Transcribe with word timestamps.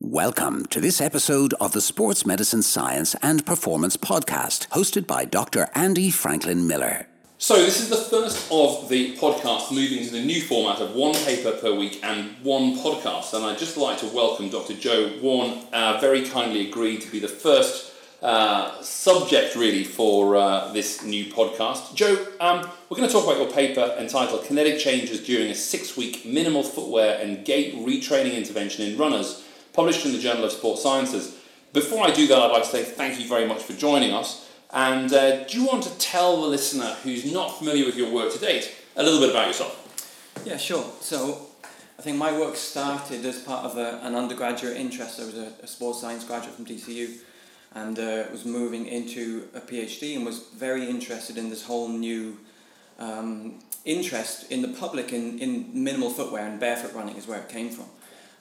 Welcome 0.00 0.66
to 0.66 0.80
this 0.80 1.00
episode 1.00 1.54
of 1.54 1.72
the 1.72 1.80
Sports 1.80 2.24
Medicine 2.24 2.62
Science 2.62 3.16
and 3.20 3.44
Performance 3.44 3.96
Podcast, 3.96 4.68
hosted 4.68 5.08
by 5.08 5.24
Dr. 5.24 5.68
Andy 5.74 6.12
Franklin 6.12 6.68
Miller. 6.68 7.08
So, 7.38 7.56
this 7.56 7.80
is 7.80 7.88
the 7.88 7.96
first 7.96 8.46
of 8.52 8.88
the 8.88 9.16
podcast 9.16 9.72
moving 9.72 10.04
to 10.04 10.12
the 10.12 10.24
new 10.24 10.40
format 10.40 10.80
of 10.80 10.94
one 10.94 11.14
paper 11.14 11.50
per 11.50 11.74
week 11.74 11.98
and 12.04 12.36
one 12.44 12.78
podcast. 12.78 13.34
And 13.34 13.44
I'd 13.44 13.58
just 13.58 13.76
like 13.76 13.98
to 13.98 14.06
welcome 14.06 14.50
Dr. 14.50 14.74
Joe 14.74 15.18
Warne, 15.20 15.64
uh, 15.72 15.98
very 16.00 16.24
kindly 16.24 16.68
agreed 16.68 17.00
to 17.00 17.10
be 17.10 17.18
the 17.18 17.26
first 17.26 17.92
uh, 18.22 18.80
subject 18.80 19.56
really 19.56 19.82
for 19.82 20.36
uh, 20.36 20.72
this 20.72 21.02
new 21.02 21.24
podcast. 21.24 21.96
Joe, 21.96 22.24
um, 22.38 22.70
we're 22.88 22.98
going 22.98 23.08
to 23.08 23.12
talk 23.12 23.24
about 23.24 23.38
your 23.38 23.50
paper 23.50 23.96
entitled 23.98 24.44
Kinetic 24.44 24.78
Changes 24.78 25.26
During 25.26 25.50
a 25.50 25.56
Six 25.56 25.96
Week 25.96 26.24
Minimal 26.24 26.62
Footwear 26.62 27.18
and 27.20 27.44
Gait 27.44 27.74
Retraining 27.74 28.34
Intervention 28.34 28.84
in 28.88 28.96
Runners, 28.96 29.42
published 29.78 30.04
in 30.04 30.10
the 30.10 30.18
Journal 30.18 30.42
of 30.42 30.50
Sports 30.50 30.82
Sciences. 30.82 31.36
Before 31.72 32.04
I 32.04 32.10
do 32.10 32.26
that, 32.26 32.36
I'd 32.36 32.50
like 32.50 32.64
to 32.64 32.68
say 32.68 32.82
thank 32.82 33.20
you 33.20 33.28
very 33.28 33.46
much 33.46 33.62
for 33.62 33.74
joining 33.74 34.12
us. 34.12 34.50
And 34.72 35.12
uh, 35.12 35.44
do 35.44 35.56
you 35.56 35.64
want 35.64 35.84
to 35.84 35.96
tell 35.98 36.40
the 36.42 36.48
listener 36.48 36.96
who's 37.04 37.32
not 37.32 37.58
familiar 37.58 37.86
with 37.86 37.96
your 37.96 38.12
work 38.12 38.32
to 38.32 38.40
date 38.40 38.74
a 38.96 39.04
little 39.04 39.20
bit 39.20 39.30
about 39.30 39.46
yourself? 39.46 40.42
Yeah, 40.44 40.56
sure. 40.56 40.84
So, 41.00 41.46
I 41.96 42.02
think 42.02 42.16
my 42.16 42.36
work 42.36 42.56
started 42.56 43.24
as 43.24 43.38
part 43.38 43.64
of 43.64 43.78
a, 43.78 44.00
an 44.02 44.16
undergraduate 44.16 44.76
interest. 44.76 45.20
I 45.20 45.26
was 45.26 45.38
a, 45.38 45.52
a 45.62 45.68
sports 45.68 46.00
science 46.00 46.24
graduate 46.24 46.56
from 46.56 46.64
DCU 46.66 47.18
and 47.76 47.96
uh, 48.00 48.24
was 48.32 48.44
moving 48.44 48.84
into 48.86 49.46
a 49.54 49.60
PhD 49.60 50.16
and 50.16 50.26
was 50.26 50.40
very 50.56 50.90
interested 50.90 51.38
in 51.38 51.50
this 51.50 51.62
whole 51.62 51.86
new 51.86 52.36
um, 52.98 53.60
interest 53.84 54.50
in 54.50 54.60
the 54.60 54.74
public 54.80 55.12
in, 55.12 55.38
in 55.38 55.70
minimal 55.72 56.10
footwear 56.10 56.48
and 56.48 56.58
barefoot 56.58 56.92
running 56.94 57.14
is 57.14 57.28
where 57.28 57.38
it 57.38 57.48
came 57.48 57.70
from. 57.70 57.86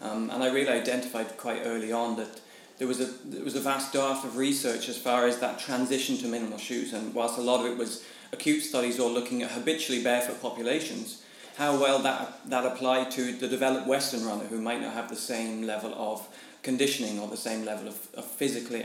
Um, 0.01 0.29
and 0.29 0.43
I 0.43 0.51
really 0.51 0.69
identified 0.69 1.37
quite 1.37 1.61
early 1.65 1.91
on 1.91 2.17
that 2.17 2.41
there 2.77 2.87
was 2.87 2.99
a 2.99 3.05
there 3.25 3.43
was 3.43 3.55
a 3.55 3.59
vast 3.59 3.91
dearth 3.91 4.23
of 4.23 4.37
research 4.37 4.89
as 4.89 4.97
far 4.97 5.25
as 5.25 5.39
that 5.39 5.59
transition 5.59 6.17
to 6.17 6.27
minimal 6.27 6.57
shoes. 6.57 6.93
And 6.93 7.13
whilst 7.13 7.37
a 7.37 7.41
lot 7.41 7.59
of 7.61 7.71
it 7.71 7.77
was 7.77 8.03
acute 8.31 8.63
studies 8.63 8.99
or 8.99 9.09
looking 9.09 9.41
at 9.41 9.51
habitually 9.51 10.03
barefoot 10.03 10.41
populations, 10.41 11.23
how 11.57 11.79
well 11.79 11.99
that 11.99 12.47
that 12.49 12.65
applied 12.65 13.09
to 13.11 13.31
the 13.33 13.47
developed 13.47 13.87
Western 13.87 14.25
runner 14.25 14.45
who 14.45 14.61
might 14.61 14.81
not 14.81 14.93
have 14.93 15.09
the 15.09 15.15
same 15.15 15.63
level 15.63 15.93
of 15.95 16.27
conditioning 16.61 17.19
or 17.19 17.27
the 17.27 17.37
same 17.37 17.65
level 17.65 17.87
of, 17.87 18.07
of 18.13 18.25
physical 18.25 18.75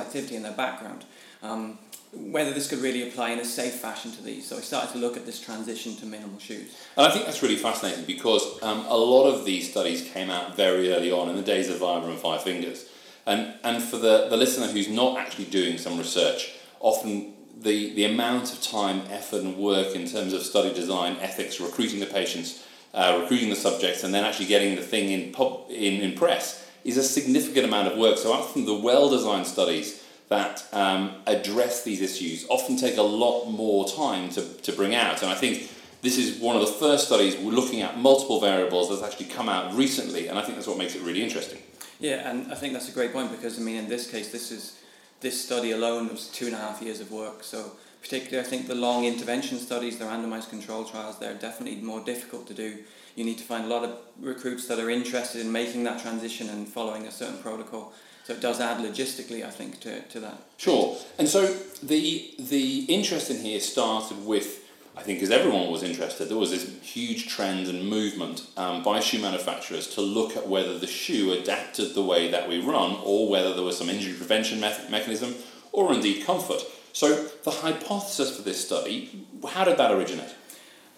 activity 0.00 0.36
in 0.36 0.42
their 0.42 0.52
background. 0.52 1.04
Um, 1.42 1.78
whether 2.12 2.52
this 2.52 2.68
could 2.68 2.78
really 2.78 3.06
apply 3.08 3.30
in 3.30 3.38
a 3.38 3.44
safe 3.44 3.74
fashion 3.74 4.10
to 4.12 4.22
these. 4.22 4.46
So 4.48 4.56
I 4.56 4.60
started 4.60 4.92
to 4.92 4.98
look 4.98 5.16
at 5.16 5.26
this 5.26 5.40
transition 5.40 5.94
to 5.96 6.06
minimal 6.06 6.38
shoes. 6.38 6.74
And 6.96 7.06
I 7.06 7.10
think 7.10 7.26
that's 7.26 7.42
really 7.42 7.56
fascinating 7.56 8.04
because 8.04 8.62
um, 8.62 8.86
a 8.86 8.96
lot 8.96 9.28
of 9.28 9.44
these 9.44 9.70
studies 9.70 10.08
came 10.10 10.30
out 10.30 10.56
very 10.56 10.92
early 10.92 11.12
on 11.12 11.28
in 11.28 11.36
the 11.36 11.42
days 11.42 11.68
of 11.68 11.78
Vibram 11.78 12.16
Five 12.16 12.42
Fingers. 12.42 12.88
And, 13.26 13.54
and 13.62 13.82
for 13.82 13.98
the, 13.98 14.28
the 14.28 14.38
listener 14.38 14.68
who's 14.68 14.88
not 14.88 15.18
actually 15.18 15.44
doing 15.46 15.76
some 15.76 15.98
research, 15.98 16.54
often 16.80 17.34
the, 17.60 17.92
the 17.94 18.04
amount 18.04 18.52
of 18.52 18.62
time, 18.62 19.02
effort, 19.10 19.42
and 19.42 19.58
work 19.58 19.94
in 19.94 20.06
terms 20.06 20.32
of 20.32 20.42
study 20.42 20.72
design, 20.72 21.16
ethics, 21.20 21.60
recruiting 21.60 22.00
the 22.00 22.06
patients, 22.06 22.64
uh, 22.94 23.18
recruiting 23.20 23.50
the 23.50 23.56
subjects, 23.56 24.02
and 24.02 24.14
then 24.14 24.24
actually 24.24 24.46
getting 24.46 24.76
the 24.76 24.82
thing 24.82 25.10
in, 25.10 25.32
pub, 25.32 25.64
in, 25.68 26.00
in 26.00 26.16
press 26.16 26.66
is 26.84 26.96
a 26.96 27.02
significant 27.02 27.66
amount 27.66 27.88
of 27.88 27.98
work. 27.98 28.16
So 28.16 28.32
often 28.32 28.64
the 28.64 28.74
well 28.74 29.10
designed 29.10 29.46
studies 29.46 30.02
that 30.28 30.66
um, 30.72 31.14
address 31.26 31.84
these 31.84 32.00
issues 32.00 32.46
often 32.48 32.76
take 32.76 32.96
a 32.96 33.02
lot 33.02 33.46
more 33.46 33.88
time 33.88 34.28
to, 34.30 34.42
to 34.42 34.72
bring 34.72 34.94
out. 34.94 35.22
And 35.22 35.30
I 35.30 35.34
think 35.34 35.70
this 36.02 36.18
is 36.18 36.38
one 36.38 36.54
of 36.54 36.62
the 36.62 36.72
first 36.72 37.06
studies 37.06 37.36
we're 37.36 37.52
looking 37.52 37.80
at 37.80 37.98
multiple 37.98 38.40
variables 38.40 38.90
that's 38.90 39.02
actually 39.02 39.26
come 39.26 39.48
out 39.48 39.74
recently, 39.74 40.28
and 40.28 40.38
I 40.38 40.42
think 40.42 40.56
that's 40.56 40.68
what 40.68 40.78
makes 40.78 40.94
it 40.94 41.02
really 41.02 41.22
interesting. 41.22 41.58
Yeah, 41.98 42.30
and 42.30 42.52
I 42.52 42.54
think 42.54 42.72
that's 42.72 42.88
a 42.88 42.92
great 42.92 43.12
point 43.12 43.30
because 43.32 43.58
I 43.58 43.62
mean, 43.62 43.76
in 43.76 43.88
this 43.88 44.08
case, 44.10 44.30
this 44.30 44.52
is 44.52 44.78
this 45.20 45.42
study 45.42 45.72
alone 45.72 46.08
was 46.08 46.28
two 46.28 46.46
and 46.46 46.54
a 46.54 46.58
half 46.58 46.80
years 46.80 47.00
of 47.00 47.10
work. 47.10 47.42
So 47.42 47.72
particularly, 48.00 48.46
I 48.46 48.48
think 48.48 48.68
the 48.68 48.74
long 48.74 49.04
intervention 49.04 49.58
studies, 49.58 49.98
the 49.98 50.04
randomized 50.04 50.48
control 50.48 50.84
trials, 50.84 51.18
they're 51.18 51.34
definitely 51.34 51.80
more 51.80 52.00
difficult 52.00 52.46
to 52.48 52.54
do. 52.54 52.78
You 53.16 53.24
need 53.24 53.38
to 53.38 53.44
find 53.44 53.64
a 53.64 53.68
lot 53.68 53.82
of 53.82 53.98
recruits 54.20 54.68
that 54.68 54.78
are 54.78 54.90
interested 54.90 55.40
in 55.40 55.50
making 55.50 55.82
that 55.84 56.00
transition 56.00 56.48
and 56.50 56.68
following 56.68 57.06
a 57.06 57.10
certain 57.10 57.38
protocol. 57.38 57.92
So 58.28 58.34
it 58.34 58.42
does 58.42 58.60
add 58.60 58.76
logistically, 58.84 59.42
I 59.42 59.48
think, 59.48 59.80
to, 59.80 60.02
to 60.02 60.20
that. 60.20 60.36
Sure. 60.58 60.98
And 61.18 61.26
so 61.26 61.46
the 61.82 62.34
the 62.38 62.80
interest 62.80 63.30
in 63.30 63.38
here 63.38 63.58
started 63.58 64.26
with 64.26 64.66
I 64.94 65.02
think 65.02 65.22
as 65.22 65.30
everyone 65.30 65.70
was 65.70 65.82
interested, 65.82 66.28
there 66.28 66.36
was 66.36 66.50
this 66.50 66.70
huge 66.82 67.28
trend 67.28 67.68
and 67.68 67.88
movement 67.88 68.46
um, 68.58 68.82
by 68.82 69.00
shoe 69.00 69.18
manufacturers 69.18 69.86
to 69.94 70.02
look 70.02 70.36
at 70.36 70.46
whether 70.46 70.78
the 70.78 70.86
shoe 70.86 71.32
adapted 71.32 71.94
the 71.94 72.02
way 72.02 72.30
that 72.30 72.46
we 72.50 72.60
run 72.60 72.98
or 73.02 73.30
whether 73.30 73.54
there 73.54 73.64
was 73.64 73.78
some 73.78 73.88
injury 73.88 74.12
prevention 74.12 74.60
me- 74.60 74.90
mechanism 74.90 75.34
or 75.72 75.94
indeed 75.94 76.26
comfort. 76.26 76.62
So, 76.92 77.28
the 77.44 77.50
hypothesis 77.50 78.36
for 78.36 78.42
this 78.42 78.62
study, 78.62 79.24
how 79.48 79.64
did 79.64 79.78
that 79.78 79.90
originate? 79.90 80.34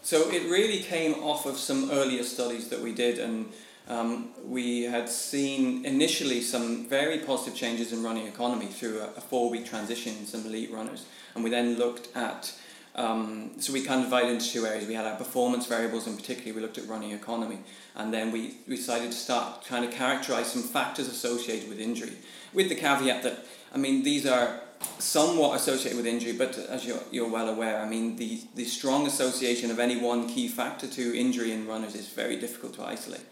So, 0.02 0.28
it 0.32 0.50
really 0.50 0.80
came 0.82 1.14
off 1.22 1.46
of 1.46 1.58
some 1.58 1.92
earlier 1.92 2.24
studies 2.24 2.70
that 2.70 2.80
we 2.80 2.92
did, 2.92 3.20
and 3.20 3.52
um, 3.88 4.30
we 4.44 4.82
had 4.82 5.08
seen 5.08 5.84
initially 5.84 6.40
some 6.40 6.88
very 6.88 7.18
positive 7.18 7.54
changes 7.54 7.92
in 7.92 8.02
running 8.02 8.26
economy 8.26 8.66
through 8.66 9.00
a, 9.00 9.06
a 9.16 9.20
four 9.20 9.50
week 9.50 9.66
transition 9.66 10.16
in 10.18 10.26
some 10.26 10.46
elite 10.46 10.70
runners. 10.72 11.06
And 11.34 11.42
we 11.42 11.50
then 11.50 11.76
looked 11.76 12.14
at 12.16 12.52
um, 12.94 13.52
so 13.58 13.72
we 13.72 13.82
kind 13.82 14.00
of 14.00 14.06
divided 14.06 14.30
into 14.30 14.50
two 14.50 14.66
areas. 14.66 14.86
We 14.86 14.94
had 14.94 15.06
our 15.06 15.16
performance 15.16 15.66
variables, 15.66 16.06
and 16.06 16.18
particularly 16.18 16.52
we 16.52 16.60
looked 16.60 16.78
at 16.78 16.88
running 16.88 17.12
economy, 17.12 17.60
and 17.94 18.12
then 18.12 18.32
we, 18.32 18.56
we 18.66 18.76
decided 18.76 19.12
to 19.12 19.16
start 19.16 19.62
trying 19.62 19.88
to 19.88 19.96
characterize 19.96 20.52
some 20.52 20.62
factors 20.62 21.06
associated 21.08 21.68
with 21.68 21.78
injury, 21.78 22.12
with 22.52 22.68
the 22.68 22.74
caveat 22.74 23.22
that 23.22 23.46
I 23.72 23.78
mean 23.78 24.02
these 24.02 24.26
are 24.26 24.60
somewhat 24.98 25.56
associated 25.56 25.96
with 25.96 26.06
injury, 26.06 26.32
but 26.32 26.58
as 26.58 26.84
you're, 26.84 27.02
you're 27.12 27.28
well 27.28 27.48
aware, 27.48 27.80
I 27.80 27.88
mean 27.88 28.16
the 28.16 28.42
the 28.56 28.64
strong 28.64 29.06
association 29.06 29.70
of 29.70 29.78
any 29.78 29.96
one 29.96 30.28
key 30.28 30.48
factor 30.48 30.88
to 30.88 31.18
injury 31.18 31.52
in 31.52 31.68
runners 31.68 31.94
is 31.94 32.08
very 32.08 32.36
difficult 32.36 32.74
to 32.74 32.84
isolate. 32.84 33.24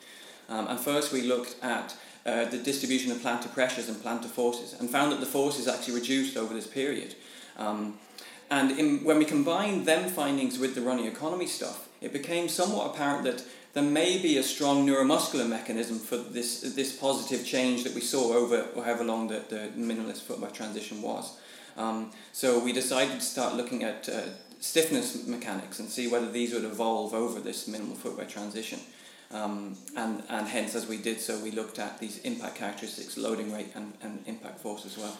Um, 0.48 0.66
and 0.68 0.80
first 0.80 1.12
we 1.12 1.22
looked 1.22 1.56
at 1.62 1.96
uh, 2.26 2.44
the 2.44 2.58
distribution 2.58 3.12
of 3.12 3.18
plantar 3.18 3.52
pressures 3.52 3.88
and 3.88 3.96
plantar 3.96 4.26
forces, 4.26 4.78
and 4.78 4.90
found 4.90 5.12
that 5.12 5.20
the 5.20 5.26
forces 5.26 5.68
actually 5.68 5.94
reduced 5.94 6.36
over 6.36 6.52
this 6.54 6.66
period. 6.66 7.14
Um, 7.56 7.98
and 8.50 8.78
in, 8.78 9.04
when 9.04 9.18
we 9.18 9.24
combined 9.24 9.86
them 9.86 10.08
findings 10.08 10.58
with 10.58 10.74
the 10.74 10.80
running 10.80 11.06
economy 11.06 11.46
stuff, 11.46 11.88
it 12.00 12.12
became 12.12 12.48
somewhat 12.48 12.94
apparent 12.94 13.24
that 13.24 13.44
there 13.74 13.82
may 13.82 14.20
be 14.20 14.38
a 14.38 14.42
strong 14.42 14.86
neuromuscular 14.86 15.48
mechanism 15.48 15.98
for 15.98 16.16
this, 16.16 16.60
this 16.74 16.96
positive 16.96 17.44
change 17.44 17.84
that 17.84 17.94
we 17.94 18.00
saw 18.00 18.32
over 18.32 18.66
however 18.74 19.04
long 19.04 19.28
the, 19.28 19.42
the 19.48 19.70
minimalist 19.76 20.22
footwear 20.22 20.50
transition 20.50 21.02
was. 21.02 21.38
Um, 21.76 22.10
so 22.32 22.58
we 22.58 22.72
decided 22.72 23.14
to 23.14 23.20
start 23.20 23.54
looking 23.54 23.84
at 23.84 24.08
uh, 24.08 24.22
stiffness 24.60 25.26
mechanics 25.26 25.78
and 25.78 25.88
see 25.88 26.08
whether 26.08 26.30
these 26.30 26.52
would 26.52 26.64
evolve 26.64 27.14
over 27.14 27.40
this 27.40 27.68
minimal 27.68 27.94
footwear 27.94 28.26
transition. 28.26 28.80
Um, 29.30 29.76
and, 29.94 30.22
and 30.30 30.48
hence, 30.48 30.74
as 30.74 30.86
we 30.86 30.96
did 30.96 31.20
so, 31.20 31.38
we 31.38 31.50
looked 31.50 31.78
at 31.78 31.98
these 31.98 32.18
impact 32.20 32.56
characteristics, 32.56 33.18
loading 33.18 33.52
rate, 33.52 33.68
and, 33.74 33.92
and 34.02 34.22
impact 34.26 34.60
force 34.60 34.86
as 34.86 34.96
well. 34.96 35.16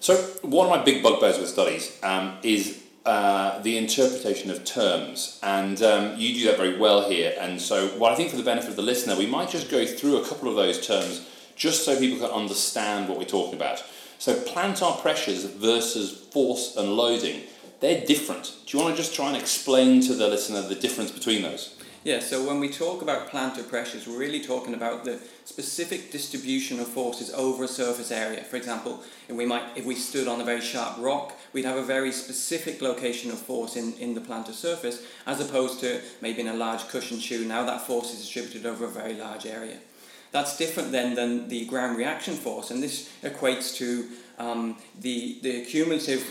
So, 0.00 0.16
one 0.42 0.66
of 0.66 0.76
my 0.76 0.82
big 0.82 1.02
bugbears 1.02 1.38
with 1.38 1.48
studies 1.48 1.96
um, 2.02 2.38
is 2.42 2.82
uh, 3.06 3.60
the 3.62 3.78
interpretation 3.78 4.50
of 4.50 4.64
terms, 4.64 5.38
and 5.44 5.80
um, 5.82 6.16
you 6.16 6.34
do 6.34 6.46
that 6.46 6.56
very 6.56 6.76
well 6.76 7.08
here. 7.08 7.34
And 7.38 7.60
so, 7.60 7.86
what 7.98 8.10
I 8.10 8.16
think 8.16 8.30
for 8.30 8.36
the 8.36 8.42
benefit 8.42 8.70
of 8.70 8.76
the 8.76 8.82
listener, 8.82 9.16
we 9.16 9.26
might 9.26 9.48
just 9.48 9.70
go 9.70 9.86
through 9.86 10.16
a 10.16 10.26
couple 10.26 10.48
of 10.48 10.56
those 10.56 10.84
terms 10.84 11.28
just 11.54 11.84
so 11.84 11.96
people 11.98 12.18
can 12.18 12.34
understand 12.34 13.08
what 13.08 13.18
we're 13.18 13.24
talking 13.24 13.54
about. 13.54 13.84
So, 14.18 14.34
plantar 14.34 15.00
pressures 15.00 15.44
versus 15.44 16.10
force 16.32 16.76
and 16.76 16.96
loading, 16.96 17.42
they're 17.78 18.04
different. 18.04 18.54
Do 18.66 18.76
you 18.76 18.82
want 18.82 18.96
to 18.96 19.00
just 19.00 19.14
try 19.14 19.28
and 19.28 19.36
explain 19.36 20.00
to 20.02 20.14
the 20.14 20.26
listener 20.26 20.62
the 20.62 20.74
difference 20.74 21.12
between 21.12 21.42
those? 21.42 21.76
Yeah, 22.04 22.18
so 22.18 22.44
when 22.44 22.58
we 22.58 22.68
talk 22.68 23.00
about 23.00 23.30
plantar 23.30 23.68
pressures, 23.68 24.08
we're 24.08 24.18
really 24.18 24.40
talking 24.40 24.74
about 24.74 25.04
the 25.04 25.20
specific 25.44 26.10
distribution 26.10 26.80
of 26.80 26.88
forces 26.88 27.32
over 27.32 27.62
a 27.62 27.68
surface 27.68 28.10
area. 28.10 28.42
For 28.42 28.56
example, 28.56 29.04
if 29.28 29.36
we 29.36 29.46
might 29.46 29.62
if 29.76 29.84
we 29.84 29.94
stood 29.94 30.26
on 30.26 30.40
a 30.40 30.44
very 30.44 30.60
sharp 30.60 30.98
rock, 30.98 31.38
we'd 31.52 31.64
have 31.64 31.76
a 31.76 31.82
very 31.82 32.10
specific 32.10 32.82
location 32.82 33.30
of 33.30 33.38
force 33.38 33.76
in, 33.76 33.92
in 34.00 34.14
the 34.14 34.20
plantar 34.20 34.52
surface, 34.52 35.06
as 35.28 35.40
opposed 35.40 35.78
to 35.80 36.00
maybe 36.20 36.40
in 36.40 36.48
a 36.48 36.54
large 36.54 36.88
cushion 36.88 37.20
shoe. 37.20 37.44
Now 37.44 37.64
that 37.66 37.86
force 37.86 38.12
is 38.12 38.18
distributed 38.18 38.66
over 38.66 38.84
a 38.86 38.88
very 38.88 39.14
large 39.14 39.46
area. 39.46 39.76
That's 40.32 40.56
different 40.56 40.90
then 40.90 41.14
than 41.14 41.48
the 41.48 41.66
ground 41.66 41.96
reaction 41.96 42.34
force, 42.34 42.72
and 42.72 42.82
this 42.82 43.10
equates 43.22 43.76
to 43.76 44.08
um, 44.40 44.76
the, 45.00 45.38
the 45.42 45.64
cumulative 45.66 46.26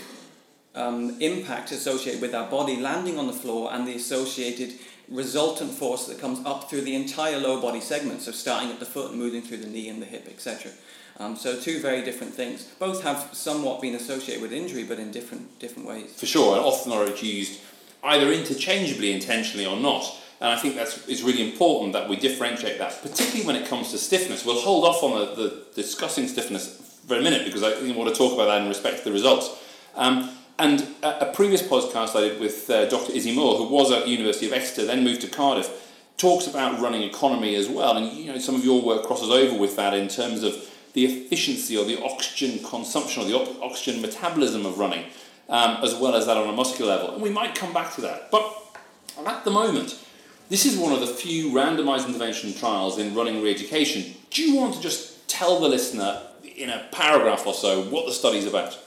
um, 0.74 1.16
impact 1.20 1.72
associated 1.72 2.20
with 2.20 2.34
our 2.34 2.50
body 2.50 2.76
landing 2.76 3.18
on 3.18 3.26
the 3.26 3.32
floor 3.32 3.72
and 3.72 3.86
the 3.86 3.94
associated 3.94 4.72
resultant 5.12 5.70
force 5.70 6.06
that 6.06 6.18
comes 6.18 6.44
up 6.46 6.68
through 6.70 6.82
the 6.82 6.94
entire 6.94 7.38
lower 7.38 7.60
body 7.60 7.80
segment, 7.80 8.22
so 8.22 8.32
starting 8.32 8.70
at 8.70 8.80
the 8.80 8.86
foot 8.86 9.10
and 9.10 9.20
moving 9.20 9.42
through 9.42 9.58
the 9.58 9.66
knee 9.66 9.88
and 9.88 10.00
the 10.00 10.06
hip, 10.06 10.26
etc. 10.28 10.72
Um, 11.18 11.36
so 11.36 11.58
two 11.58 11.80
very 11.80 12.02
different 12.02 12.34
things. 12.34 12.64
Both 12.78 13.02
have 13.02 13.28
somewhat 13.32 13.80
been 13.80 13.94
associated 13.94 14.42
with 14.42 14.52
injury, 14.52 14.84
but 14.84 14.98
in 14.98 15.12
different 15.12 15.58
different 15.58 15.86
ways. 15.86 16.14
For 16.14 16.26
sure, 16.26 16.56
and 16.56 16.64
often 16.64 16.92
are 16.92 17.06
used 17.08 17.60
either 18.02 18.32
interchangeably, 18.32 19.12
intentionally 19.12 19.66
or 19.66 19.76
not. 19.76 20.04
And 20.40 20.50
I 20.50 20.56
think 20.56 20.74
that's 20.74 21.06
it's 21.08 21.22
really 21.22 21.48
important 21.48 21.92
that 21.92 22.08
we 22.08 22.16
differentiate 22.16 22.78
that, 22.78 23.00
particularly 23.02 23.46
when 23.46 23.56
it 23.56 23.68
comes 23.68 23.90
to 23.92 23.98
stiffness. 23.98 24.44
We'll 24.44 24.60
hold 24.60 24.84
off 24.84 25.02
on 25.02 25.18
the, 25.18 25.34
the 25.36 25.66
discussing 25.74 26.26
stiffness 26.26 27.00
for 27.06 27.16
a 27.16 27.20
minute 27.20 27.44
because 27.44 27.62
I 27.62 27.70
want 27.92 28.08
to 28.08 28.14
talk 28.14 28.32
about 28.32 28.46
that 28.46 28.62
in 28.62 28.68
respect 28.68 28.98
to 28.98 29.04
the 29.04 29.12
results. 29.12 29.62
Um, 29.94 30.30
and 30.62 30.86
a, 31.02 31.28
a, 31.28 31.32
previous 31.32 31.60
podcast 31.60 32.14
I 32.14 32.20
did 32.20 32.40
with 32.40 32.70
uh, 32.70 32.88
Dr. 32.88 33.12
Izzy 33.12 33.34
Moore, 33.34 33.56
who 33.56 33.64
was 33.64 33.90
at 33.90 34.06
University 34.06 34.46
of 34.46 34.52
Exeter, 34.52 34.86
then 34.86 35.02
moved 35.02 35.22
to 35.22 35.26
Cardiff, 35.26 35.68
talks 36.18 36.46
about 36.46 36.80
running 36.80 37.02
economy 37.02 37.56
as 37.56 37.68
well. 37.68 37.96
And 37.96 38.12
you 38.12 38.32
know, 38.32 38.38
some 38.38 38.54
of 38.54 38.64
your 38.64 38.80
work 38.80 39.04
crosses 39.04 39.28
over 39.28 39.58
with 39.58 39.74
that 39.74 39.92
in 39.92 40.06
terms 40.06 40.44
of 40.44 40.54
the 40.92 41.04
efficiency 41.04 41.76
or 41.76 41.84
the 41.84 42.00
oxygen 42.04 42.64
consumption 42.64 43.24
or 43.24 43.26
the 43.26 43.60
oxygen 43.60 44.00
metabolism 44.00 44.64
of 44.64 44.78
running, 44.78 45.04
um, 45.48 45.78
as 45.82 45.96
well 45.96 46.14
as 46.14 46.26
that 46.26 46.36
on 46.36 46.48
a 46.48 46.52
muscular 46.52 46.94
level. 46.94 47.14
And 47.14 47.22
we 47.22 47.30
might 47.30 47.56
come 47.56 47.72
back 47.72 47.92
to 47.96 48.00
that. 48.02 48.30
But 48.30 48.78
at 49.26 49.44
the 49.44 49.50
moment, 49.50 49.98
this 50.48 50.64
is 50.64 50.78
one 50.78 50.92
of 50.92 51.00
the 51.00 51.08
few 51.08 51.50
randomized 51.50 52.06
intervention 52.06 52.54
trials 52.54 52.98
in 52.98 53.16
running 53.16 53.42
re-education. 53.42 54.14
Do 54.30 54.44
you 54.44 54.56
want 54.60 54.74
to 54.76 54.80
just 54.80 55.28
tell 55.28 55.58
the 55.58 55.68
listener 55.68 56.22
in 56.44 56.70
a 56.70 56.86
paragraph 56.92 57.48
or 57.48 57.54
so 57.54 57.82
what 57.84 58.06
the 58.06 58.12
study's 58.12 58.46
about? 58.46 58.78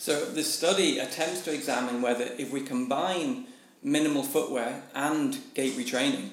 So 0.00 0.24
the 0.24 0.42
study 0.42 0.98
attempts 0.98 1.42
to 1.42 1.52
examine 1.52 2.00
whether 2.00 2.24
if 2.38 2.50
we 2.50 2.62
combine 2.62 3.44
minimal 3.82 4.22
footwear 4.22 4.82
and 4.94 5.36
gait 5.52 5.74
retraining, 5.74 6.30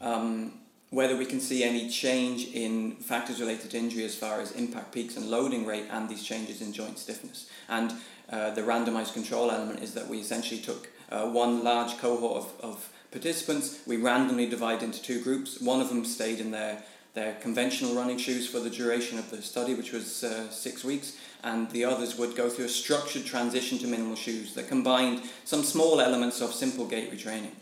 um, 0.00 0.52
whether 0.90 1.16
we 1.16 1.26
can 1.26 1.40
see 1.40 1.64
any 1.64 1.90
change 1.90 2.46
in 2.54 2.92
factors 2.92 3.40
related 3.40 3.72
to 3.72 3.76
injury 3.76 4.04
as 4.04 4.14
far 4.14 4.40
as 4.40 4.52
impact 4.52 4.92
peaks 4.92 5.16
and 5.16 5.28
loading 5.28 5.66
rate 5.66 5.86
and 5.90 6.08
these 6.08 6.22
changes 6.22 6.62
in 6.62 6.72
joint 6.72 6.96
stiffness. 6.96 7.50
And 7.68 7.92
uh, 8.30 8.50
the 8.50 8.60
randomized 8.60 9.14
control 9.14 9.50
element 9.50 9.82
is 9.82 9.94
that 9.94 10.06
we 10.06 10.20
essentially 10.20 10.60
took 10.60 10.88
uh, 11.10 11.26
one 11.26 11.64
large 11.64 11.98
cohort 11.98 12.44
of, 12.44 12.60
of 12.60 12.92
participants, 13.10 13.80
we 13.84 13.96
randomly 13.96 14.48
divided 14.48 14.84
into 14.84 15.02
two 15.02 15.20
groups. 15.24 15.60
One 15.60 15.80
of 15.80 15.88
them 15.88 16.04
stayed 16.04 16.38
in 16.38 16.52
their, 16.52 16.84
their 17.14 17.34
conventional 17.40 17.96
running 17.96 18.18
shoes 18.18 18.48
for 18.48 18.60
the 18.60 18.70
duration 18.70 19.18
of 19.18 19.28
the 19.32 19.42
study, 19.42 19.74
which 19.74 19.90
was 19.90 20.22
uh, 20.22 20.48
six 20.50 20.84
weeks, 20.84 21.16
and 21.42 21.70
the 21.70 21.84
others 21.84 22.16
would 22.16 22.36
go 22.36 22.48
through 22.48 22.66
a 22.66 22.68
structured 22.68 23.24
transition 23.24 23.78
to 23.78 23.86
minimal 23.86 24.16
shoes 24.16 24.54
that 24.54 24.68
combined 24.68 25.22
some 25.44 25.62
small 25.62 26.00
elements 26.00 26.40
of 26.40 26.52
simple 26.52 26.86
gait 26.86 27.12
retraining. 27.12 27.52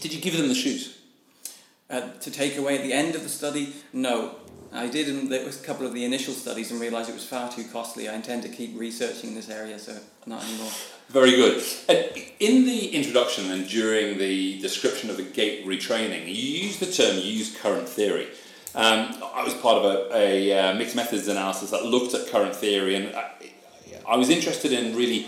Did 0.00 0.12
you 0.12 0.20
give 0.20 0.36
them 0.36 0.48
the 0.48 0.54
shoes? 0.54 0.98
Uh, 1.88 2.10
to 2.20 2.30
take 2.30 2.56
away 2.56 2.76
at 2.76 2.82
the 2.82 2.92
end 2.92 3.14
of 3.14 3.22
the 3.22 3.28
study, 3.28 3.74
no. 3.92 4.36
I 4.72 4.88
did 4.88 5.08
in 5.08 5.30
a 5.30 5.52
couple 5.64 5.86
of 5.86 5.92
the 5.92 6.04
initial 6.04 6.32
studies 6.32 6.70
and 6.70 6.80
realised 6.80 7.10
it 7.10 7.14
was 7.14 7.26
far 7.26 7.52
too 7.52 7.64
costly. 7.64 8.08
I 8.08 8.14
intend 8.14 8.42
to 8.44 8.48
keep 8.48 8.78
researching 8.78 9.30
in 9.30 9.34
this 9.34 9.50
area, 9.50 9.78
so 9.78 9.98
not 10.24 10.42
anymore. 10.42 10.70
Very 11.10 11.32
good. 11.32 11.62
And 11.90 12.10
in 12.40 12.64
the 12.64 12.88
introduction 12.88 13.50
and 13.50 13.68
during 13.68 14.16
the 14.16 14.58
description 14.60 15.10
of 15.10 15.18
the 15.18 15.24
gait 15.24 15.66
retraining, 15.66 16.26
you 16.26 16.64
use 16.64 16.78
the 16.78 16.90
term 16.90 17.18
use 17.18 17.54
current 17.54 17.86
theory. 17.86 18.28
Um, 18.74 19.14
I 19.34 19.44
was 19.44 19.54
part 19.54 19.84
of 19.84 19.84
a, 19.84 20.16
a 20.16 20.58
uh, 20.58 20.74
mixed 20.74 20.96
methods 20.96 21.28
analysis 21.28 21.70
that 21.70 21.84
looked 21.84 22.14
at 22.14 22.28
current 22.28 22.56
theory, 22.56 22.94
and 22.94 23.14
I, 23.14 23.30
I 24.08 24.16
was 24.16 24.30
interested 24.30 24.72
in 24.72 24.96
really 24.96 25.26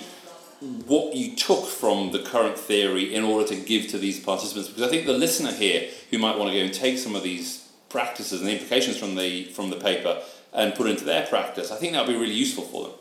what 0.87 1.15
you 1.15 1.37
took 1.37 1.67
from 1.67 2.13
the 2.13 2.21
current 2.21 2.59
theory 2.59 3.15
in 3.15 3.23
order 3.23 3.47
to 3.49 3.57
give 3.57 3.89
to 3.89 3.99
these 3.99 4.21
participants 4.21 4.69
because 4.69 4.83
I 4.83 4.89
think 4.89 5.07
the 5.07 5.13
listener 5.13 5.53
here 5.53 5.91
who 6.11 6.19
might 6.19 6.39
want 6.39 6.51
to 6.53 6.59
go 6.59 6.65
and 6.65 6.73
take 6.73 6.99
some 6.99 7.15
of 7.15 7.23
these 7.23 7.71
practices 7.89 8.41
and 8.41 8.49
the 8.49 8.53
implications 8.55 8.97
from 8.97 9.15
the 9.15 9.45
from 9.47 9.71
the 9.71 9.77
paper 9.77 10.23
and 10.53 10.75
put 10.75 10.89
into 10.89 11.05
their 11.05 11.27
practice 11.27 11.71
I 11.71 11.77
think 11.77 11.93
that 11.93 12.07
would 12.07 12.13
be 12.13 12.19
really 12.19 12.35
useful 12.35 12.65
for 12.65 12.85
them. 12.85 12.93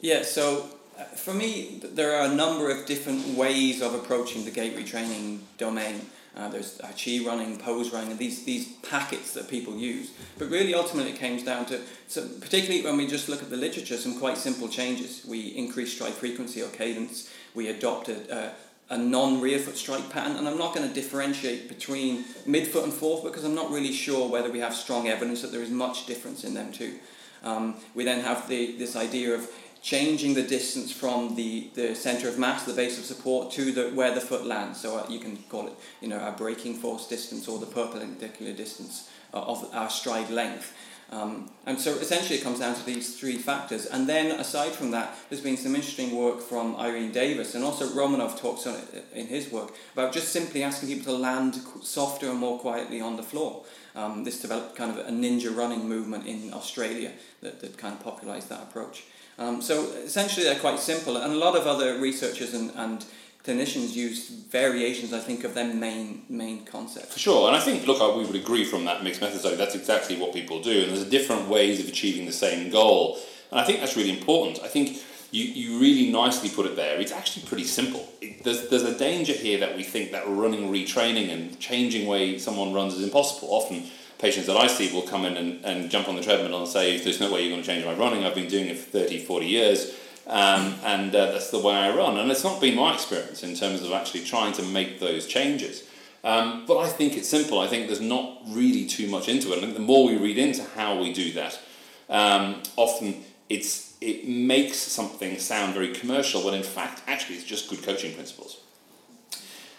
Yeah 0.00 0.22
so 0.22 0.68
uh, 0.98 1.04
for 1.04 1.34
me 1.34 1.80
there 1.82 2.14
are 2.14 2.30
a 2.30 2.34
number 2.34 2.70
of 2.70 2.86
different 2.86 3.36
ways 3.36 3.82
of 3.82 3.94
approaching 3.94 4.44
the 4.44 4.50
gait 4.50 4.76
retraining 4.76 5.40
domain 5.58 6.02
uh, 6.36 6.48
there's 6.48 6.80
chi 7.02 7.20
running, 7.26 7.58
pose 7.58 7.92
running, 7.92 8.10
and 8.10 8.18
these, 8.18 8.44
these 8.44 8.72
packets 8.82 9.34
that 9.34 9.48
people 9.48 9.76
use. 9.76 10.12
But 10.38 10.48
really, 10.48 10.74
ultimately, 10.74 11.12
it 11.12 11.20
comes 11.20 11.42
down 11.42 11.66
to, 11.66 11.80
so 12.08 12.26
particularly 12.40 12.82
when 12.82 12.96
we 12.96 13.06
just 13.06 13.28
look 13.28 13.42
at 13.42 13.50
the 13.50 13.56
literature, 13.56 13.96
some 13.98 14.18
quite 14.18 14.38
simple 14.38 14.68
changes. 14.68 15.24
We 15.26 15.48
increase 15.48 15.92
stride 15.92 16.14
frequency 16.14 16.62
or 16.62 16.68
cadence. 16.68 17.30
We 17.54 17.68
adopted 17.68 18.30
uh, 18.30 18.50
a 18.88 18.96
non-rear 18.96 19.58
foot 19.58 19.76
strike 19.76 20.08
pattern, 20.10 20.36
and 20.36 20.48
I'm 20.48 20.58
not 20.58 20.74
going 20.74 20.88
to 20.88 20.94
differentiate 20.94 21.68
between 21.68 22.24
midfoot 22.46 22.84
and 22.84 22.92
forefoot 22.92 23.30
because 23.30 23.44
I'm 23.44 23.54
not 23.54 23.70
really 23.70 23.92
sure 23.92 24.28
whether 24.28 24.50
we 24.50 24.60
have 24.60 24.74
strong 24.74 25.08
evidence 25.08 25.42
that 25.42 25.52
there 25.52 25.62
is 25.62 25.70
much 25.70 26.06
difference 26.06 26.44
in 26.44 26.54
them 26.54 26.72
too. 26.72 26.98
Um, 27.42 27.76
we 27.94 28.04
then 28.04 28.20
have 28.20 28.48
the, 28.48 28.76
this 28.76 28.94
idea 28.96 29.34
of 29.34 29.50
changing 29.82 30.34
the 30.34 30.42
distance 30.42 30.92
from 30.92 31.34
the, 31.34 31.68
the 31.74 31.94
center 31.94 32.28
of 32.28 32.38
mass, 32.38 32.64
the 32.64 32.72
base 32.72 32.98
of 32.98 33.04
support, 33.04 33.50
to 33.50 33.72
the 33.72 33.90
where 33.90 34.14
the 34.14 34.20
foot 34.20 34.46
lands. 34.46 34.80
So 34.80 34.96
uh, 34.96 35.06
you 35.08 35.18
can 35.18 35.36
call 35.48 35.66
it, 35.66 35.74
you 36.00 36.08
know, 36.08 36.18
our 36.18 36.32
braking 36.32 36.74
force 36.74 37.08
distance 37.08 37.48
or 37.48 37.58
the 37.58 37.66
perpendicular 37.66 38.52
distance 38.52 39.10
uh, 39.34 39.42
of 39.42 39.68
our 39.74 39.90
stride 39.90 40.30
length. 40.30 40.72
Um, 41.10 41.50
and 41.66 41.78
so 41.78 41.92
essentially 41.92 42.38
it 42.38 42.42
comes 42.42 42.60
down 42.60 42.74
to 42.74 42.86
these 42.86 43.18
three 43.18 43.36
factors. 43.36 43.84
And 43.84 44.08
then 44.08 44.40
aside 44.40 44.72
from 44.72 44.92
that, 44.92 45.14
there's 45.28 45.42
been 45.42 45.58
some 45.58 45.74
interesting 45.74 46.16
work 46.16 46.40
from 46.40 46.74
Irene 46.76 47.12
Davis 47.12 47.54
and 47.54 47.62
also 47.62 47.86
Romanov 47.88 48.40
talks 48.40 48.66
on 48.66 48.76
it 48.76 49.04
in 49.14 49.26
his 49.26 49.52
work 49.52 49.74
about 49.92 50.14
just 50.14 50.30
simply 50.30 50.62
asking 50.62 50.88
people 50.88 51.12
to 51.12 51.18
land 51.18 51.60
softer 51.82 52.30
and 52.30 52.38
more 52.38 52.58
quietly 52.58 53.02
on 53.02 53.16
the 53.16 53.22
floor. 53.22 53.62
Um, 53.94 54.24
this 54.24 54.40
developed 54.40 54.74
kind 54.74 54.90
of 54.90 55.06
a 55.06 55.10
ninja 55.10 55.54
running 55.54 55.86
movement 55.86 56.26
in 56.26 56.54
Australia 56.54 57.12
that, 57.42 57.60
that 57.60 57.76
kind 57.76 57.92
of 57.92 58.02
popularized 58.02 58.48
that 58.48 58.62
approach. 58.62 59.04
Um, 59.42 59.60
so 59.60 59.90
essentially, 60.04 60.44
they're 60.44 60.60
quite 60.60 60.78
simple, 60.78 61.16
and 61.16 61.32
a 61.32 61.36
lot 61.36 61.56
of 61.56 61.66
other 61.66 61.98
researchers 61.98 62.54
and, 62.54 62.70
and 62.76 63.04
clinicians 63.44 63.94
use 63.94 64.28
variations, 64.28 65.12
I 65.12 65.18
think, 65.18 65.42
of 65.42 65.54
their 65.54 65.72
main 65.74 66.22
main 66.28 66.64
concept. 66.64 67.06
For 67.06 67.18
sure, 67.18 67.48
and 67.48 67.56
I 67.56 67.60
think, 67.60 67.86
look, 67.86 67.98
we 68.16 68.24
would 68.24 68.36
agree 68.36 68.64
from 68.64 68.84
that 68.84 69.02
mixed 69.02 69.20
method 69.20 69.40
study, 69.40 69.56
that's 69.56 69.74
exactly 69.74 70.16
what 70.16 70.32
people 70.32 70.62
do, 70.62 70.82
and 70.82 70.90
there's 70.90 71.04
different 71.04 71.48
ways 71.48 71.80
of 71.80 71.88
achieving 71.88 72.24
the 72.26 72.32
same 72.32 72.70
goal, 72.70 73.18
and 73.50 73.58
I 73.58 73.64
think 73.64 73.80
that's 73.80 73.96
really 73.96 74.16
important. 74.18 74.60
I 74.62 74.68
think 74.68 75.02
you, 75.32 75.44
you 75.44 75.80
really 75.80 76.12
nicely 76.12 76.50
put 76.50 76.66
it 76.66 76.76
there. 76.76 77.00
It's 77.00 77.12
actually 77.12 77.46
pretty 77.46 77.64
simple. 77.64 78.06
It, 78.20 78.44
there's, 78.44 78.68
there's 78.68 78.84
a 78.84 78.96
danger 78.96 79.32
here 79.32 79.58
that 79.58 79.76
we 79.76 79.82
think 79.82 80.12
that 80.12 80.28
running 80.28 80.70
retraining 80.70 81.32
and 81.32 81.58
changing 81.58 82.06
way 82.06 82.38
someone 82.38 82.72
runs 82.72 82.94
is 82.94 83.02
impossible. 83.02 83.48
Often 83.50 83.84
patients 84.22 84.46
that 84.46 84.56
I 84.56 84.68
see 84.68 84.92
will 84.94 85.02
come 85.02 85.24
in 85.24 85.36
and, 85.36 85.64
and 85.64 85.90
jump 85.90 86.08
on 86.08 86.14
the 86.14 86.22
treadmill 86.22 86.56
and 86.56 86.68
say, 86.68 86.96
there's 86.96 87.20
no 87.20 87.30
way 87.30 87.42
you're 87.42 87.50
going 87.50 87.60
to 87.60 87.66
change 87.66 87.84
my 87.84 87.92
running. 87.92 88.24
I've 88.24 88.36
been 88.36 88.48
doing 88.48 88.68
it 88.68 88.78
for 88.78 88.88
30, 88.90 89.18
40 89.18 89.46
years. 89.46 89.98
Um, 90.28 90.76
and 90.84 91.12
uh, 91.12 91.32
that's 91.32 91.50
the 91.50 91.58
way 91.58 91.74
I 91.74 91.94
run. 91.94 92.16
And 92.16 92.30
it's 92.30 92.44
not 92.44 92.60
been 92.60 92.76
my 92.76 92.94
experience 92.94 93.42
in 93.42 93.56
terms 93.56 93.82
of 93.82 93.90
actually 93.90 94.24
trying 94.24 94.52
to 94.52 94.62
make 94.62 95.00
those 95.00 95.26
changes. 95.26 95.88
Um, 96.22 96.64
but 96.68 96.78
I 96.78 96.88
think 96.88 97.16
it's 97.16 97.28
simple. 97.28 97.58
I 97.58 97.66
think 97.66 97.88
there's 97.88 98.00
not 98.00 98.38
really 98.46 98.86
too 98.86 99.08
much 99.08 99.28
into 99.28 99.52
it. 99.52 99.58
I 99.58 99.60
think 99.60 99.74
the 99.74 99.80
more 99.80 100.06
we 100.06 100.16
read 100.16 100.38
into 100.38 100.62
how 100.76 101.00
we 101.00 101.12
do 101.12 101.32
that, 101.32 101.60
um, 102.08 102.62
often 102.76 103.24
it's 103.48 103.96
it 104.00 104.26
makes 104.26 104.78
something 104.78 105.38
sound 105.38 105.74
very 105.74 105.92
commercial, 105.92 106.44
when 106.44 106.54
in 106.54 106.62
fact, 106.62 107.02
actually, 107.06 107.36
it's 107.36 107.44
just 107.44 107.68
good 107.68 107.82
coaching 107.82 108.14
principles. 108.14 108.60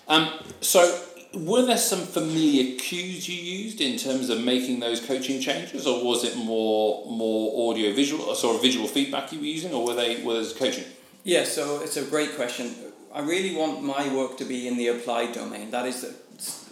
Um, 0.08 0.30
so 0.62 1.02
were 1.34 1.66
there 1.66 1.78
some 1.78 2.02
familiar 2.02 2.78
cues 2.78 3.28
you 3.28 3.36
used 3.36 3.82
in 3.82 3.98
terms 3.98 4.30
of 4.30 4.44
making 4.44 4.80
those 4.80 5.00
coaching 5.00 5.42
changes, 5.42 5.88
or 5.88 6.04
was 6.04 6.24
it 6.24 6.36
more 6.36 7.06
more 7.08 7.72
audio 7.72 7.94
visual, 7.94 8.24
or 8.26 8.36
sort 8.36 8.56
of 8.56 8.62
visual 8.62 8.88
feedback 8.88 9.32
you 9.32 9.40
were 9.40 9.46
using, 9.46 9.74
or 9.74 9.86
were 9.86 9.96
they 9.96 10.24
was 10.24 10.54
coaching? 10.54 10.86
Yeah, 11.24 11.44
so 11.44 11.82
it's 11.82 11.98
a 11.98 12.04
great 12.04 12.36
question. 12.36 12.76
I 13.14 13.22
really 13.22 13.56
want 13.56 13.84
my 13.84 14.14
work 14.14 14.38
to 14.38 14.46
be 14.46 14.68
in 14.68 14.78
the 14.78 14.90
applied 14.90 15.34
domain. 15.34 15.72
That 15.72 15.86
is, 15.86 16.02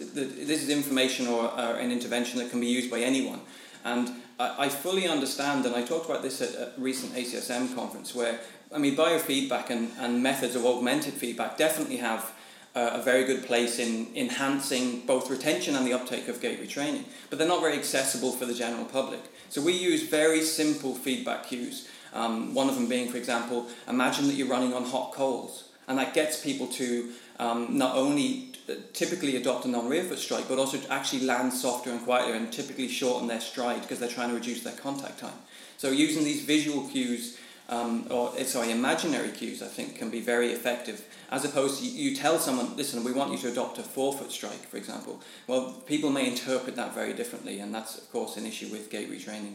this 0.00 0.62
is 0.62 0.68
information 0.68 1.26
or 1.28 1.44
uh, 1.44 1.76
an 1.76 1.90
intervention 1.90 2.38
that 2.40 2.50
can 2.50 2.60
be 2.60 2.66
used 2.66 2.90
by 2.90 2.98
anyone. 2.98 3.40
And 3.84 4.10
I, 4.38 4.66
I 4.66 4.68
fully 4.68 5.08
understand, 5.08 5.64
and 5.66 5.74
I 5.74 5.82
talked 5.82 6.06
about 6.06 6.22
this 6.22 6.42
at 6.42 6.50
a 6.54 6.72
recent 6.78 7.14
ACSM 7.14 7.74
conference, 7.74 8.14
where 8.14 8.40
I 8.74 8.78
mean 8.78 8.96
biofeedback 8.96 9.70
and, 9.70 9.90
and 9.98 10.22
methods 10.22 10.54
of 10.54 10.66
augmented 10.66 11.14
feedback 11.14 11.56
definitely 11.56 11.98
have 11.98 12.32
uh, 12.74 12.90
a 12.94 13.02
very 13.02 13.24
good 13.24 13.44
place 13.44 13.78
in 13.78 14.08
enhancing 14.14 15.00
both 15.06 15.30
retention 15.30 15.76
and 15.76 15.86
the 15.86 15.92
uptake 15.92 16.28
of 16.28 16.40
gait 16.40 16.68
training, 16.70 17.04
but 17.28 17.38
they're 17.38 17.48
not 17.48 17.60
very 17.60 17.76
accessible 17.76 18.32
for 18.32 18.46
the 18.46 18.54
general 18.54 18.84
public. 18.84 19.20
So 19.50 19.60
we 19.60 19.72
use 19.72 20.04
very 20.04 20.42
simple 20.42 20.94
feedback 20.94 21.46
cues. 21.46 21.88
Um, 22.14 22.54
one 22.54 22.68
of 22.68 22.74
them 22.74 22.88
being, 22.88 23.10
for 23.10 23.18
example, 23.18 23.66
imagine 23.88 24.26
that 24.26 24.34
you're 24.34 24.48
running 24.48 24.72
on 24.72 24.84
hot 24.84 25.12
coals, 25.12 25.68
and 25.86 25.98
that 25.98 26.14
gets 26.14 26.42
people 26.42 26.66
to 26.68 27.12
um, 27.38 27.76
not 27.76 27.96
only 27.96 28.52
uh, 28.68 28.74
typically 28.92 29.36
adopt 29.36 29.64
a 29.64 29.68
non-rear 29.68 30.04
foot 30.04 30.18
strike, 30.18 30.48
but 30.48 30.58
also 30.58 30.78
to 30.78 30.92
actually 30.92 31.24
land 31.24 31.52
softer 31.52 31.90
and 31.90 32.02
quieter 32.02 32.32
and 32.34 32.52
typically 32.52 32.88
shorten 32.88 33.28
their 33.28 33.40
stride 33.40 33.82
because 33.82 33.98
they're 33.98 34.08
trying 34.08 34.28
to 34.28 34.34
reduce 34.34 34.62
their 34.62 34.74
contact 34.74 35.18
time. 35.18 35.38
So 35.76 35.90
using 35.90 36.24
these 36.24 36.42
visual 36.42 36.88
cues 36.88 37.38
um, 37.68 38.06
or 38.10 38.32
eh, 38.36 38.44
sorry, 38.44 38.70
imaginary 38.70 39.30
cues, 39.30 39.62
I 39.62 39.66
think, 39.66 39.96
can 39.96 40.10
be 40.10 40.20
very 40.20 40.52
effective. 40.52 41.04
As 41.32 41.46
opposed 41.46 41.80
to 41.80 41.86
you, 41.88 42.14
tell 42.14 42.38
someone, 42.38 42.76
listen, 42.76 43.02
we 43.02 43.12
want 43.12 43.32
you 43.32 43.38
to 43.38 43.48
adopt 43.48 43.78
a 43.78 43.82
forefoot 43.82 44.30
strike, 44.30 44.68
for 44.68 44.76
example. 44.76 45.18
Well, 45.46 45.72
people 45.86 46.10
may 46.10 46.28
interpret 46.28 46.76
that 46.76 46.94
very 46.94 47.14
differently, 47.14 47.58
and 47.60 47.74
that's, 47.74 47.96
of 47.96 48.12
course, 48.12 48.36
an 48.36 48.44
issue 48.44 48.68
with 48.68 48.90
gait 48.90 49.10
retraining. 49.10 49.54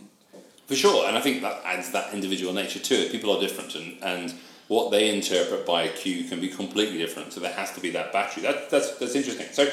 For 0.65 0.75
sure, 0.75 1.07
and 1.07 1.15
I 1.15 1.21
think 1.21 1.43
that 1.43 1.61
adds 1.63 1.91
that 1.91 2.15
individual 2.15 2.51
nature 2.51 2.79
to 2.79 2.95
it. 2.95 3.11
People 3.11 3.31
are 3.31 3.39
different, 3.39 3.75
and, 3.75 4.01
and 4.01 4.33
what 4.69 4.89
they 4.89 5.15
interpret 5.15 5.67
by 5.67 5.83
a 5.83 5.89
cue 5.89 6.27
can 6.27 6.41
be 6.41 6.49
completely 6.49 6.97
different. 6.97 7.31
So 7.31 7.41
there 7.41 7.53
has 7.53 7.71
to 7.73 7.79
be 7.79 7.91
that 7.91 8.11
battery. 8.11 8.41
That, 8.41 8.71
that's, 8.71 8.97
that's 8.97 9.13
interesting. 9.13 9.45
So 9.51 9.69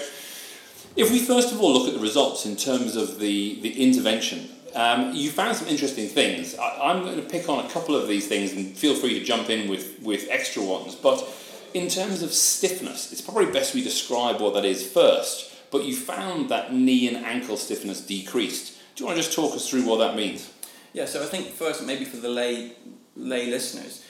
If 0.97 1.11
we 1.11 1.21
first 1.21 1.53
of 1.53 1.61
all 1.61 1.73
look 1.73 1.89
at 1.89 1.95
the 1.95 2.01
results 2.01 2.45
in 2.45 2.55
terms 2.55 2.97
of 2.97 3.19
the, 3.19 3.61
the 3.63 3.83
intervention, 3.83 4.51
um, 4.75 5.13
you 5.13 5.31
found 5.31 5.57
some 5.57 5.69
interesting 5.69 6.09
things. 6.09 6.55
I, 6.57 6.93
am 6.93 7.03
going 7.03 7.17
to 7.17 7.23
pick 7.23 7.49
on 7.49 7.65
a 7.65 7.69
couple 7.71 7.97
of 7.97 8.07
these 8.09 8.29
things 8.29 8.53
and 8.53 8.77
feel 8.77 8.95
free 8.95 9.19
to 9.19 9.25
jump 9.25 9.49
in 9.49 9.69
with, 9.71 10.01
with 10.03 10.29
extra 10.31 10.63
ones. 10.63 10.95
But 10.95 11.27
in 11.75 11.89
terms 11.89 12.23
of 12.23 12.33
stiffness, 12.33 13.13
it's 13.13 13.21
probably 13.21 13.47
best 13.47 13.75
we 13.75 13.83
describe 13.83 14.41
what 14.41 14.55
that 14.55 14.65
is 14.65 14.87
first. 14.87 15.53
But 15.71 15.85
you 15.85 15.95
found 15.95 16.49
that 16.51 16.73
knee 16.73 17.09
and 17.09 17.25
ankle 17.27 17.57
stiffness 17.57 18.01
decreased. 18.01 18.79
Do 18.95 19.03
you 19.03 19.07
want 19.07 19.19
to 19.19 19.25
just 19.25 19.35
talk 19.35 19.55
us 19.55 19.69
through 19.69 19.85
what 19.85 19.99
that 19.99 20.15
means? 20.15 20.53
Yeah, 20.93 21.07
so 21.07 21.21
I 21.21 21.27
think 21.27 21.49
first, 21.49 21.85
maybe 21.85 22.05
for 22.05 22.19
the 22.19 22.29
lay, 22.29 22.77
lay 23.17 23.51
listeners, 23.51 24.05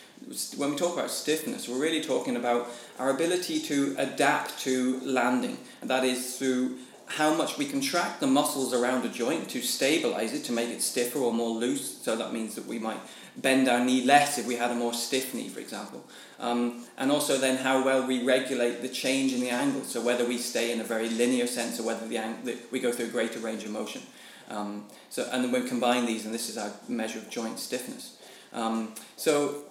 when 0.57 0.71
we 0.71 0.77
talk 0.77 0.93
about 0.95 1.11
stiffness, 1.11 1.67
we're 1.67 1.81
really 1.81 2.03
talking 2.03 2.37
about 2.37 2.69
our 2.99 3.11
ability 3.11 3.61
to 3.61 3.95
adapt 3.99 4.59
to 4.61 5.01
landing, 5.01 5.59
and 5.81 5.89
that 5.89 6.05
is 6.05 6.37
through 6.37 6.77
how 7.17 7.33
much 7.35 7.59
we 7.59 7.67
contract 7.67 8.21
the 8.21 8.27
muscles 8.27 8.75
around 8.75 9.05
a 9.05 9.09
joint 9.09 9.49
to 9.51 9.63
stabilize 9.63 10.33
it, 10.33 10.45
to 10.45 10.53
make 10.53 10.69
it 10.69 10.83
stiffer 10.83 11.21
or 11.21 11.33
more 11.33 11.51
loose. 11.51 11.99
So 12.03 12.17
that 12.17 12.33
means 12.33 12.55
that 12.57 12.67
we 12.67 12.79
might 12.79 12.99
bend 13.37 13.69
our 13.69 13.85
knee 13.85 14.05
less 14.05 14.39
if 14.39 14.47
we 14.47 14.57
had 14.57 14.71
a 14.71 14.75
more 14.75 14.93
stiff 14.93 15.35
knee, 15.35 15.49
for 15.49 15.61
example. 15.61 16.05
Um, 16.41 16.85
and 16.99 17.11
also 17.11 17.39
then 17.39 17.57
how 17.57 17.85
well 17.85 18.07
we 18.07 18.25
regulate 18.25 18.83
the 18.83 18.89
change 18.89 19.33
in 19.33 19.41
the 19.41 19.51
angle, 19.51 19.83
so 19.85 20.01
whether 20.01 20.25
we 20.25 20.39
stay 20.39 20.73
in 20.73 20.81
a 20.81 20.85
very 20.85 21.09
linear 21.09 21.47
sense 21.47 21.79
or 21.79 21.85
whether 21.85 22.07
the 22.07 22.19
ang- 22.19 22.59
we 22.71 22.81
go 22.81 22.93
through 22.93 23.07
a 23.07 23.11
greater 23.11 23.39
range 23.39 23.65
of 23.65 23.71
motion. 23.71 24.03
Um, 24.49 24.87
so, 25.09 25.29
and 25.33 25.43
then 25.43 25.53
we 25.53 25.69
combine 25.69 26.07
these, 26.07 26.25
and 26.27 26.35
this 26.35 26.49
is 26.49 26.59
our 26.59 26.71
measure 26.89 27.19
of 27.19 27.31
joint 27.31 27.59
stiffness. 27.59 28.19
Um, 28.53 28.95
so 29.17 29.65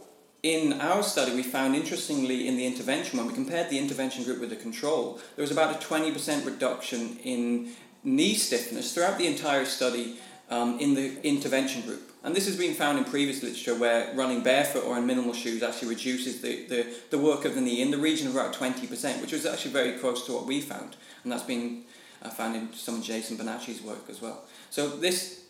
in 0.44 0.74
our 0.82 1.02
study, 1.02 1.34
we 1.34 1.42
found 1.42 1.74
interestingly 1.74 2.50
in 2.50 2.58
the 2.58 2.66
intervention, 2.66 3.18
when 3.18 3.28
we 3.28 3.34
compared 3.34 3.70
the 3.70 3.80
intervention 3.80 4.26
group 4.26 4.42
with 4.42 4.50
the 4.50 4.58
control, 4.58 5.20
there 5.38 5.44
was 5.44 5.52
about 5.52 5.74
a 5.74 5.86
20% 5.86 6.46
reduction 6.46 7.18
in 7.24 7.70
knee 8.04 8.34
stiffness 8.36 8.94
throughout 8.94 9.18
the 9.18 9.26
entire 9.26 9.64
study 9.64 10.18
um, 10.50 10.78
in 10.80 10.94
the 10.94 11.26
intervention 11.26 11.82
group. 11.84 12.12
And 12.24 12.36
this 12.36 12.46
has 12.46 12.58
been 12.58 12.74
found 12.74 12.98
in 12.98 13.06
previous 13.06 13.42
literature 13.42 13.76
where 13.76 14.14
running 14.16 14.44
barefoot 14.44 14.84
or 14.84 14.98
in 14.98 15.08
minimal 15.08 15.34
shoes 15.34 15.64
actually 15.64 15.90
reduces 15.90 16.42
the, 16.42 16.66
the, 16.68 16.88
the 17.10 17.18
work 17.18 17.46
of 17.46 17.56
the 17.56 17.62
knee 17.62 17.82
in 17.82 17.92
the 17.92 17.98
region 17.98 18.28
of 18.28 18.36
about 18.36 18.54
20%, 18.54 19.22
which 19.22 19.32
was 19.32 19.46
actually 19.46 19.72
very 19.72 19.98
close 19.98 20.26
to 20.26 20.34
what 20.34 20.46
we 20.46 20.60
found. 20.60 20.98
And 21.24 21.32
that's 21.32 21.44
been 21.44 21.84
uh, 22.22 22.30
found 22.30 22.58
in 22.58 22.74
some 22.74 22.96
of 22.96 23.04
Jason 23.04 23.38
Bonacci's 23.38 23.82
work 23.82 24.10
as 24.10 24.22
well. 24.22 24.44
So 24.70 24.90
this 24.90 25.46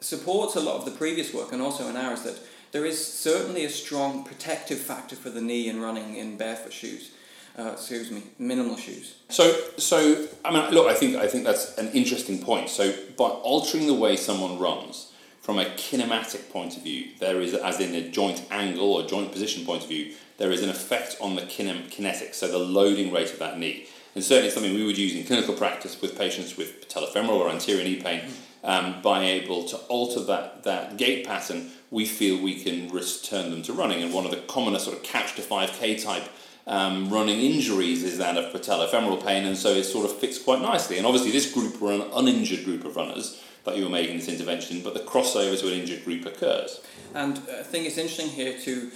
supports 0.00 0.54
a 0.54 0.60
lot 0.60 0.76
of 0.76 0.84
the 0.84 0.92
previous 0.92 1.34
work 1.34 1.52
and 1.52 1.60
also 1.60 1.88
in 1.88 1.96
ours 1.96 2.22
that 2.22 2.38
there 2.78 2.86
is 2.86 3.04
certainly 3.04 3.64
a 3.64 3.70
strong 3.70 4.22
protective 4.22 4.78
factor 4.78 5.16
for 5.16 5.30
the 5.30 5.40
knee 5.40 5.68
in 5.68 5.80
running 5.80 6.14
in 6.14 6.36
barefoot 6.36 6.72
shoes. 6.72 7.10
Uh, 7.58 7.72
excuse 7.72 8.08
me, 8.08 8.22
minimal 8.38 8.76
shoes. 8.76 9.16
So, 9.30 9.52
so 9.76 10.28
I 10.44 10.52
mean, 10.52 10.70
look, 10.70 10.86
I 10.86 10.94
think 10.94 11.16
I 11.16 11.26
think 11.26 11.42
that's 11.42 11.76
an 11.76 11.88
interesting 11.90 12.40
point. 12.40 12.68
So, 12.68 12.94
by 13.16 13.24
altering 13.24 13.88
the 13.88 13.94
way 13.94 14.14
someone 14.14 14.60
runs 14.60 15.10
from 15.40 15.58
a 15.58 15.64
kinematic 15.64 16.50
point 16.50 16.76
of 16.76 16.84
view, 16.84 17.08
there 17.18 17.40
is, 17.40 17.52
as 17.52 17.80
in 17.80 17.96
a 17.96 18.08
joint 18.10 18.44
angle 18.48 18.92
or 18.92 19.08
joint 19.08 19.32
position 19.32 19.66
point 19.66 19.82
of 19.82 19.88
view, 19.88 20.14
there 20.36 20.52
is 20.52 20.62
an 20.62 20.70
effect 20.70 21.16
on 21.20 21.34
the 21.34 21.42
kinem- 21.42 21.90
kinetics, 21.90 22.34
so 22.34 22.46
the 22.46 22.58
loading 22.58 23.12
rate 23.12 23.32
of 23.32 23.40
that 23.40 23.58
knee. 23.58 23.88
And 24.14 24.22
certainly 24.22 24.50
something 24.50 24.72
we 24.72 24.86
would 24.86 24.98
use 24.98 25.16
in 25.16 25.24
clinical 25.24 25.54
practice 25.54 26.00
with 26.00 26.16
patients 26.16 26.56
with 26.56 26.88
patellofemoral 26.88 27.40
or 27.40 27.48
anterior 27.48 27.82
knee 27.82 28.00
pain, 28.00 28.22
um, 28.62 29.02
by 29.02 29.24
able 29.24 29.64
to 29.64 29.76
alter 29.88 30.20
that, 30.20 30.62
that 30.62 30.96
gait 30.96 31.26
pattern 31.26 31.72
we 31.90 32.04
feel 32.04 32.42
we 32.42 32.62
can 32.62 32.90
return 32.90 33.50
them 33.50 33.62
to 33.62 33.72
running. 33.72 34.02
And 34.02 34.12
one 34.12 34.24
of 34.24 34.30
the 34.30 34.38
commonest 34.38 34.84
sort 34.84 34.96
of 34.96 35.02
couch 35.02 35.34
to 35.36 35.42
5k 35.42 36.02
type 36.02 36.28
um, 36.66 37.08
running 37.08 37.40
injuries 37.40 38.02
is 38.02 38.18
that 38.18 38.36
of 38.36 38.52
patellofemoral 38.52 39.24
pain, 39.24 39.46
and 39.46 39.56
so 39.56 39.70
it 39.70 39.84
sort 39.84 40.04
of 40.04 40.16
fits 40.16 40.38
quite 40.42 40.60
nicely. 40.60 40.98
And 40.98 41.06
obviously, 41.06 41.30
this 41.30 41.52
group 41.52 41.80
were 41.80 41.92
an 41.92 42.04
uninjured 42.14 42.64
group 42.64 42.84
of 42.84 42.96
runners 42.96 43.42
that 43.64 43.76
you 43.76 43.84
were 43.84 43.90
making 43.90 44.16
this 44.16 44.28
intervention, 44.28 44.82
but 44.82 44.94
the 44.94 45.00
crossover 45.00 45.58
to 45.58 45.66
an 45.68 45.74
injured 45.74 46.04
group 46.04 46.26
occurs. 46.26 46.80
And 47.14 47.38
I 47.38 47.62
think 47.62 47.86
it's 47.86 47.98
interesting 47.98 48.28
here 48.28 48.58
to 48.60 48.90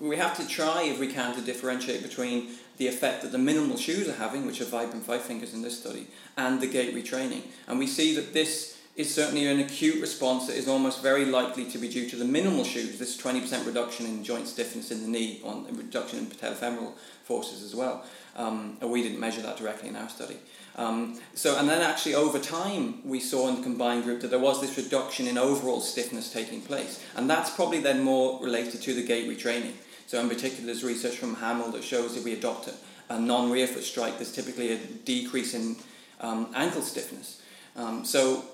we 0.00 0.16
have 0.16 0.36
to 0.36 0.46
try, 0.46 0.82
if 0.84 0.98
we 0.98 1.08
can, 1.08 1.34
to 1.34 1.40
differentiate 1.40 2.02
between 2.02 2.50
the 2.76 2.86
effect 2.86 3.22
that 3.22 3.32
the 3.32 3.38
minimal 3.38 3.76
shoes 3.76 4.08
are 4.08 4.14
having, 4.14 4.46
which 4.46 4.60
are 4.60 4.64
Vibram 4.64 5.02
Five 5.02 5.22
Fingers 5.22 5.52
in 5.52 5.62
this 5.62 5.78
study, 5.78 6.06
and 6.36 6.60
the 6.60 6.66
gait 6.66 6.94
retraining. 6.94 7.42
And 7.66 7.78
we 7.78 7.86
see 7.86 8.14
that 8.14 8.32
this 8.32 8.77
is 8.98 9.14
certainly 9.14 9.46
an 9.46 9.60
acute 9.60 10.00
response 10.00 10.48
that 10.48 10.56
is 10.56 10.66
almost 10.66 11.00
very 11.00 11.24
likely 11.24 11.64
to 11.64 11.78
be 11.78 11.88
due 11.88 12.10
to 12.10 12.16
the 12.16 12.24
minimal 12.24 12.64
shoes, 12.64 12.98
this 12.98 13.16
20% 13.16 13.64
reduction 13.64 14.06
in 14.06 14.24
joint 14.24 14.48
stiffness 14.48 14.90
in 14.90 15.02
the 15.02 15.08
knee, 15.08 15.40
on 15.44 15.64
reduction 15.76 16.18
in 16.18 16.26
patellofemoral 16.26 16.92
forces 17.22 17.62
as 17.62 17.76
well. 17.76 18.04
Um, 18.34 18.76
we 18.82 19.00
didn't 19.02 19.20
measure 19.20 19.40
that 19.42 19.56
directly 19.56 19.88
in 19.88 19.94
our 19.94 20.08
study. 20.08 20.38
Um, 20.74 21.20
so, 21.34 21.56
and 21.58 21.68
then 21.68 21.80
actually 21.80 22.16
over 22.16 22.40
time, 22.40 23.08
we 23.08 23.20
saw 23.20 23.48
in 23.48 23.56
the 23.56 23.62
combined 23.62 24.02
group 24.02 24.20
that 24.22 24.30
there 24.30 24.38
was 24.40 24.60
this 24.60 24.76
reduction 24.76 25.28
in 25.28 25.38
overall 25.38 25.80
stiffness 25.80 26.32
taking 26.32 26.60
place. 26.60 27.00
And 27.14 27.30
that's 27.30 27.50
probably 27.50 27.80
then 27.80 28.02
more 28.02 28.42
related 28.42 28.82
to 28.82 28.94
the 28.94 29.04
gait 29.04 29.28
retraining. 29.28 29.74
So, 30.08 30.20
in 30.20 30.28
particular, 30.28 30.66
there's 30.66 30.82
research 30.82 31.16
from 31.16 31.36
Hamill 31.36 31.70
that 31.72 31.84
shows 31.84 32.16
if 32.16 32.24
we 32.24 32.32
adopt 32.32 32.66
a, 32.66 32.74
a 33.10 33.20
non 33.20 33.50
rear 33.50 33.68
foot 33.68 33.84
strike, 33.84 34.16
there's 34.16 34.32
typically 34.32 34.72
a 34.72 34.78
decrease 34.78 35.54
in 35.54 35.76
um, 36.20 36.48
ankle 36.54 36.82
stiffness. 36.82 37.42
Um, 37.76 38.04
so, 38.04 38.44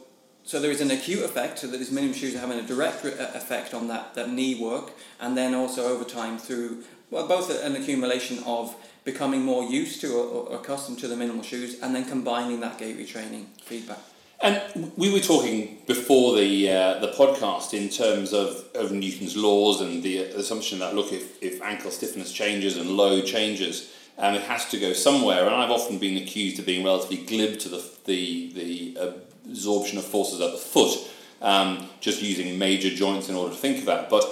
so 0.45 0.61
there 0.61 0.71
is 0.71 0.81
an 0.81 0.91
acute 0.91 1.25
effect, 1.25 1.59
so 1.59 1.67
that 1.67 1.79
these 1.79 1.91
minimum 1.91 2.15
shoes 2.15 2.35
are 2.35 2.39
having 2.39 2.59
a 2.59 2.63
direct 2.63 3.03
re- 3.03 3.13
effect 3.13 3.73
on 3.73 3.89
that, 3.89 4.15
that 4.15 4.31
knee 4.31 4.61
work, 4.61 4.93
and 5.21 5.37
then 5.37 5.55
also 5.55 5.85
over 5.85 6.05
time 6.05 6.39
through 6.39 6.85
well, 7.11 7.27
both 7.27 7.51
an 7.63 7.77
accumulation 7.77 8.43
of 8.45 8.75
becoming 9.05 9.43
more 9.43 9.65
used 9.65 10.01
to 10.01 10.13
or, 10.15 10.49
or 10.49 10.57
accustomed 10.57 10.99
to 10.99 11.09
the 11.09 11.17
minimal 11.17 11.43
shoes, 11.43 11.81
and 11.81 11.95
then 11.95 12.05
combining 12.05 12.61
that 12.61 12.79
gait 12.79 12.99
retraining 12.99 13.47
feedback. 13.63 13.99
And 14.43 14.93
we 14.97 15.11
were 15.11 15.21
talking 15.21 15.79
before 15.87 16.37
the 16.37 16.71
uh, 16.71 16.99
the 16.99 17.13
podcast 17.13 17.73
in 17.73 17.89
terms 17.89 18.35
of, 18.35 18.65
of 18.75 18.93
Newton's 18.93 19.37
laws 19.37 19.81
and 19.81 20.03
the 20.03 20.19
assumption 20.19 20.81
that 20.81 20.95
look 20.95 21.13
if, 21.13 21.43
if 21.43 21.63
ankle 21.63 21.91
stiffness 21.91 22.33
changes 22.33 22.77
and 22.77 22.91
load 22.91 23.25
changes, 23.25 23.95
um, 24.19 24.35
it 24.35 24.43
has 24.43 24.69
to 24.71 24.79
go 24.79 24.93
somewhere. 24.93 25.47
And 25.47 25.55
I've 25.55 25.71
often 25.71 25.99
been 25.99 26.19
accused 26.19 26.59
of 26.59 26.67
being 26.67 26.85
relatively 26.85 27.25
glib 27.25 27.59
to 27.61 27.69
the 27.71 27.91
the 28.05 28.53
the 28.53 28.99
uh, 29.01 29.13
absorption 29.49 29.99
of 29.99 30.05
forces 30.05 30.41
at 30.41 30.53
the 30.53 30.59
foot, 30.59 30.99
um, 31.43 31.89
just 32.01 32.23
using 32.23 32.59
major 32.59 32.91
joints 32.91 33.29
in 33.29 33.35
order 33.35 33.55
to 33.55 33.61
think 33.61 33.79
of 33.79 33.85
that. 33.87 34.11
But 34.11 34.25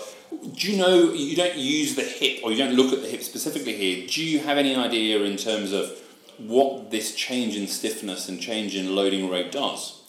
do 0.55 0.71
you 0.71 0.79
know 0.79 1.13
you 1.13 1.37
don't 1.37 1.57
use 1.57 1.95
the 1.95 2.03
hip 2.03 2.41
or 2.43 2.51
you 2.51 2.59
don't 2.59 2.75
look 2.75 2.93
at 2.93 3.03
the 3.03 3.09
hip 3.09 3.23
specifically 3.23 3.77
here? 3.77 4.07
Do 4.09 4.25
you 4.25 4.41
have 4.41 4.59
any 4.59 4.75
idea 4.75 5.23
in 5.23 5.37
terms 5.37 5.73
of 5.73 5.99
what 6.39 6.91
this 6.91 7.15
change 7.15 7.57
in 7.57 7.67
stiffness 7.67 8.29
and 8.29 8.41
change 8.41 8.75
in 8.75 8.95
loading 8.95 9.31
rate 9.31 9.53
does? 9.53 10.01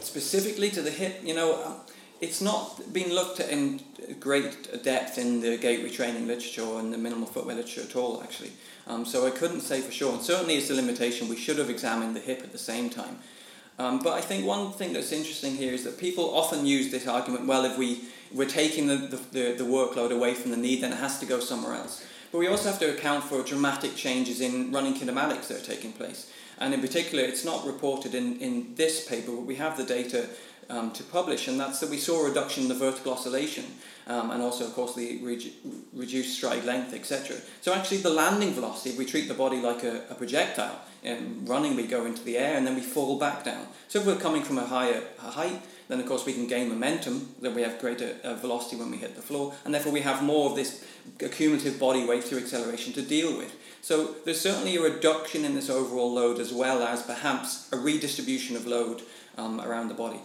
Specifically 0.00 0.70
to 0.70 0.82
the 0.82 0.90
hip, 0.90 1.20
you 1.22 1.34
know, 1.34 1.62
um, 1.64 1.76
it's 2.20 2.40
not 2.40 2.92
been 2.92 3.14
looked 3.14 3.40
at 3.40 3.50
in 3.50 3.80
great 4.18 4.82
depth 4.82 5.18
in 5.18 5.40
the 5.40 5.56
gait 5.56 5.84
retraining 5.84 6.26
literature 6.26 6.62
or 6.62 6.80
in 6.80 6.90
the 6.90 6.98
minimal 6.98 7.26
footwear 7.26 7.56
literature 7.56 7.82
at 7.82 7.94
all, 7.94 8.22
actually. 8.22 8.52
Um, 8.86 9.04
so 9.04 9.26
I 9.26 9.30
couldn't 9.30 9.60
say 9.60 9.80
for 9.80 9.92
sure. 9.92 10.12
And 10.12 10.22
certainly, 10.22 10.54
it's 10.54 10.70
a 10.70 10.74
limitation. 10.74 11.28
We 11.28 11.36
should 11.36 11.58
have 11.58 11.68
examined 11.68 12.16
the 12.16 12.20
hip 12.20 12.40
at 12.42 12.52
the 12.52 12.58
same 12.58 12.88
time. 12.88 13.18
Um, 13.78 13.98
but 13.98 14.14
I 14.14 14.20
think 14.20 14.46
one 14.46 14.72
thing 14.72 14.92
that's 14.92 15.12
interesting 15.12 15.56
here 15.56 15.72
is 15.72 15.84
that 15.84 15.98
people 15.98 16.34
often 16.34 16.64
use 16.64 16.90
this 16.90 17.06
argument 17.06 17.46
well, 17.46 17.64
if 17.64 17.76
we, 17.76 18.02
we're 18.32 18.48
taking 18.48 18.86
the, 18.86 18.96
the, 18.96 19.16
the, 19.16 19.54
the 19.58 19.64
workload 19.64 20.12
away 20.12 20.34
from 20.34 20.50
the 20.50 20.56
knee, 20.56 20.80
then 20.80 20.92
it 20.92 20.98
has 20.98 21.18
to 21.20 21.26
go 21.26 21.40
somewhere 21.40 21.74
else. 21.74 22.04
But 22.32 22.38
we 22.38 22.48
also 22.48 22.70
have 22.70 22.78
to 22.80 22.92
account 22.92 23.24
for 23.24 23.42
dramatic 23.42 23.94
changes 23.94 24.40
in 24.40 24.72
running 24.72 24.94
kinematics 24.94 25.48
that 25.48 25.62
are 25.62 25.64
taking 25.64 25.92
place. 25.92 26.32
And 26.58 26.72
in 26.72 26.80
particular, 26.80 27.22
it's 27.22 27.44
not 27.44 27.66
reported 27.66 28.14
in, 28.14 28.38
in 28.40 28.74
this 28.76 29.06
paper, 29.06 29.32
but 29.32 29.42
we 29.42 29.56
have 29.56 29.76
the 29.76 29.84
data 29.84 30.28
um, 30.68 30.90
to 30.92 31.02
publish, 31.04 31.48
and 31.48 31.60
that's 31.60 31.80
that 31.80 31.90
we 31.90 31.98
saw 31.98 32.24
a 32.24 32.28
reduction 32.28 32.64
in 32.64 32.68
the 32.68 32.74
vertical 32.74 33.12
oscillation, 33.12 33.64
um, 34.06 34.30
and 34.30 34.42
also, 34.42 34.64
of 34.64 34.74
course, 34.74 34.94
the 34.94 35.20
re- 35.22 35.52
reduced 35.92 36.36
stride 36.36 36.64
length, 36.64 36.94
etc. 36.94 37.36
So 37.60 37.72
actually, 37.72 37.98
the 37.98 38.10
landing 38.10 38.52
velocity, 38.52 38.90
if 38.90 38.98
we 38.98 39.04
treat 39.04 39.28
the 39.28 39.34
body 39.34 39.60
like 39.60 39.84
a, 39.84 40.02
a 40.10 40.14
projectile, 40.14 40.80
um, 41.06 41.44
running 41.44 41.76
we 41.76 41.86
go 41.86 42.04
into 42.04 42.22
the 42.24 42.38
air 42.38 42.56
and 42.56 42.66
then 42.66 42.74
we 42.74 42.80
fall 42.80 43.18
back 43.18 43.44
down. 43.44 43.66
So 43.88 44.00
if 44.00 44.06
we're 44.06 44.16
coming 44.16 44.42
from 44.42 44.58
a 44.58 44.66
higher 44.66 45.02
height, 45.18 45.60
then 45.88 46.00
of 46.00 46.06
course 46.06 46.26
we 46.26 46.32
can 46.32 46.46
gain 46.46 46.68
momentum, 46.68 47.34
then 47.40 47.54
we 47.54 47.62
have 47.62 47.78
greater 47.78 48.16
uh, 48.24 48.34
velocity 48.34 48.76
when 48.76 48.90
we 48.90 48.96
hit 48.96 49.14
the 49.14 49.22
floor, 49.22 49.54
and 49.64 49.72
therefore 49.72 49.92
we 49.92 50.00
have 50.00 50.22
more 50.22 50.50
of 50.50 50.56
this 50.56 50.84
accumulative 51.20 51.78
body 51.78 52.04
weight 52.04 52.24
through 52.24 52.38
acceleration 52.38 52.92
to 52.92 53.02
deal 53.02 53.36
with. 53.36 53.54
So 53.82 54.16
there's 54.24 54.40
certainly 54.40 54.76
a 54.76 54.82
reduction 54.82 55.44
in 55.44 55.54
this 55.54 55.70
overall 55.70 56.12
load 56.12 56.40
as 56.40 56.52
well 56.52 56.82
as 56.82 57.02
perhaps 57.02 57.70
a 57.72 57.76
redistribution 57.76 58.56
of 58.56 58.66
load 58.66 59.02
um, 59.38 59.60
around 59.60 59.88
the 59.88 59.94
body. 59.94 60.20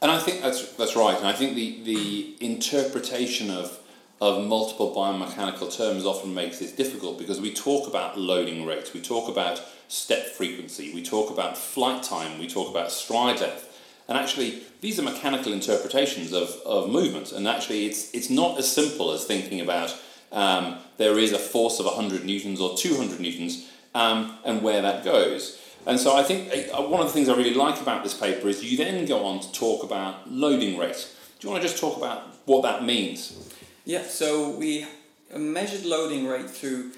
And 0.00 0.10
I 0.10 0.18
think 0.18 0.42
that's 0.42 0.72
that's 0.76 0.96
right. 0.96 1.16
And 1.16 1.26
I 1.26 1.32
think 1.32 1.54
the, 1.54 1.82
the 1.82 2.36
interpretation 2.40 3.50
of 3.50 3.78
of 4.20 4.44
multiple 4.44 4.92
biomechanical 4.94 5.74
terms 5.76 6.04
often 6.04 6.34
makes 6.34 6.58
this 6.58 6.72
difficult 6.72 7.18
because 7.18 7.40
we 7.40 7.52
talk 7.52 7.86
about 7.86 8.18
loading 8.18 8.66
rates, 8.66 8.92
we 8.92 9.00
talk 9.00 9.28
about 9.28 9.62
step 9.88 10.26
frequency, 10.26 10.94
we 10.94 11.02
talk 11.02 11.30
about 11.30 11.58
flight 11.58 12.02
time, 12.02 12.38
we 12.38 12.46
talk 12.46 12.70
about 12.70 12.92
stride 12.92 13.40
length. 13.40 13.64
And 14.06 14.16
actually, 14.16 14.62
these 14.80 14.98
are 14.98 15.02
mechanical 15.02 15.52
interpretations 15.52 16.32
of, 16.32 16.50
of 16.64 16.88
movement. 16.88 17.32
And 17.32 17.46
actually, 17.46 17.86
it's, 17.86 18.14
it's 18.14 18.30
not 18.30 18.58
as 18.58 18.70
simple 18.70 19.12
as 19.12 19.24
thinking 19.24 19.60
about 19.60 19.94
um, 20.32 20.78
there 20.96 21.18
is 21.18 21.32
a 21.32 21.38
force 21.38 21.78
of 21.78 21.86
100 21.86 22.24
newtons 22.24 22.60
or 22.60 22.76
200 22.76 23.20
newtons 23.20 23.70
um, 23.94 24.38
and 24.44 24.62
where 24.62 24.82
that 24.82 25.04
goes. 25.04 25.60
And 25.86 25.98
so 25.98 26.16
I 26.16 26.22
think 26.22 26.52
uh, 26.52 26.82
one 26.82 27.00
of 27.00 27.06
the 27.06 27.12
things 27.12 27.28
I 27.28 27.36
really 27.36 27.54
like 27.54 27.80
about 27.80 28.02
this 28.02 28.14
paper 28.14 28.48
is 28.48 28.62
you 28.62 28.76
then 28.76 29.06
go 29.06 29.24
on 29.24 29.40
to 29.40 29.52
talk 29.52 29.82
about 29.82 30.30
loading 30.30 30.78
rate. 30.78 31.08
Do 31.38 31.46
you 31.46 31.52
want 31.52 31.62
to 31.62 31.68
just 31.68 31.80
talk 31.80 31.96
about 31.96 32.34
what 32.46 32.62
that 32.62 32.84
means? 32.84 33.36
Yeah, 33.84 34.02
so 34.02 34.50
we 34.50 34.86
measured 35.34 35.84
loading 35.84 36.26
rate 36.26 36.50
through 36.50 36.92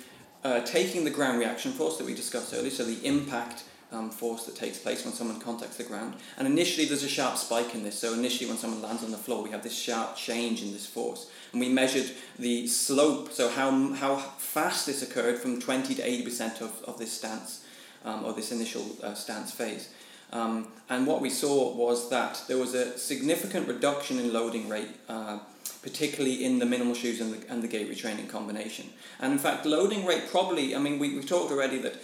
uh, 0.44 0.60
taking 0.60 1.04
the 1.04 1.10
ground 1.10 1.38
reaction 1.38 1.72
force 1.72 1.98
that 1.98 2.06
we 2.06 2.14
discussed 2.14 2.54
earlier, 2.54 2.70
so 2.70 2.84
the 2.84 3.04
impact 3.06 3.64
um, 3.92 4.10
force 4.10 4.46
that 4.46 4.54
takes 4.54 4.78
place 4.78 5.04
when 5.04 5.12
someone 5.12 5.40
contacts 5.40 5.76
the 5.76 5.84
ground. 5.84 6.14
And 6.36 6.46
initially, 6.46 6.86
there's 6.86 7.02
a 7.02 7.08
sharp 7.08 7.36
spike 7.36 7.74
in 7.74 7.82
this. 7.82 7.98
So 7.98 8.14
initially, 8.14 8.48
when 8.48 8.58
someone 8.58 8.82
lands 8.82 9.02
on 9.02 9.10
the 9.10 9.16
floor, 9.16 9.42
we 9.42 9.50
have 9.50 9.62
this 9.62 9.76
sharp 9.76 10.16
change 10.16 10.62
in 10.62 10.72
this 10.72 10.86
force. 10.86 11.30
And 11.52 11.60
we 11.60 11.68
measured 11.68 12.10
the 12.38 12.66
slope, 12.66 13.32
so 13.32 13.50
how, 13.50 13.92
how 13.94 14.16
fast 14.16 14.86
this 14.86 15.02
occurred 15.02 15.38
from 15.38 15.60
20 15.60 15.94
to 15.96 16.02
80% 16.02 16.60
of, 16.60 16.82
of 16.84 16.98
this 16.98 17.12
stance, 17.12 17.64
um, 18.04 18.24
or 18.24 18.32
this 18.32 18.52
initial 18.52 18.84
uh, 19.02 19.14
stance 19.14 19.50
phase. 19.50 19.92
Um, 20.32 20.68
and 20.88 21.06
what 21.06 21.20
we 21.20 21.30
saw 21.30 21.74
was 21.74 22.08
that 22.10 22.42
there 22.46 22.58
was 22.58 22.74
a 22.74 22.96
significant 22.96 23.66
reduction 23.66 24.18
in 24.20 24.32
loading 24.32 24.68
rate, 24.68 24.90
uh, 25.08 25.40
particularly 25.82 26.44
in 26.44 26.58
the 26.58 26.66
minimal 26.66 26.94
shoes 26.94 27.20
and 27.20 27.32
the, 27.32 27.50
and 27.50 27.62
the 27.62 27.68
gait 27.68 27.90
retraining 27.90 28.28
combination. 28.28 28.90
And 29.18 29.32
in 29.32 29.38
fact, 29.38 29.64
loading 29.64 30.04
rate 30.04 30.24
probably, 30.30 30.74
I 30.76 30.78
mean, 30.78 30.98
we, 30.98 31.14
we've 31.14 31.28
talked 31.28 31.50
already 31.50 31.78
that 31.78 31.94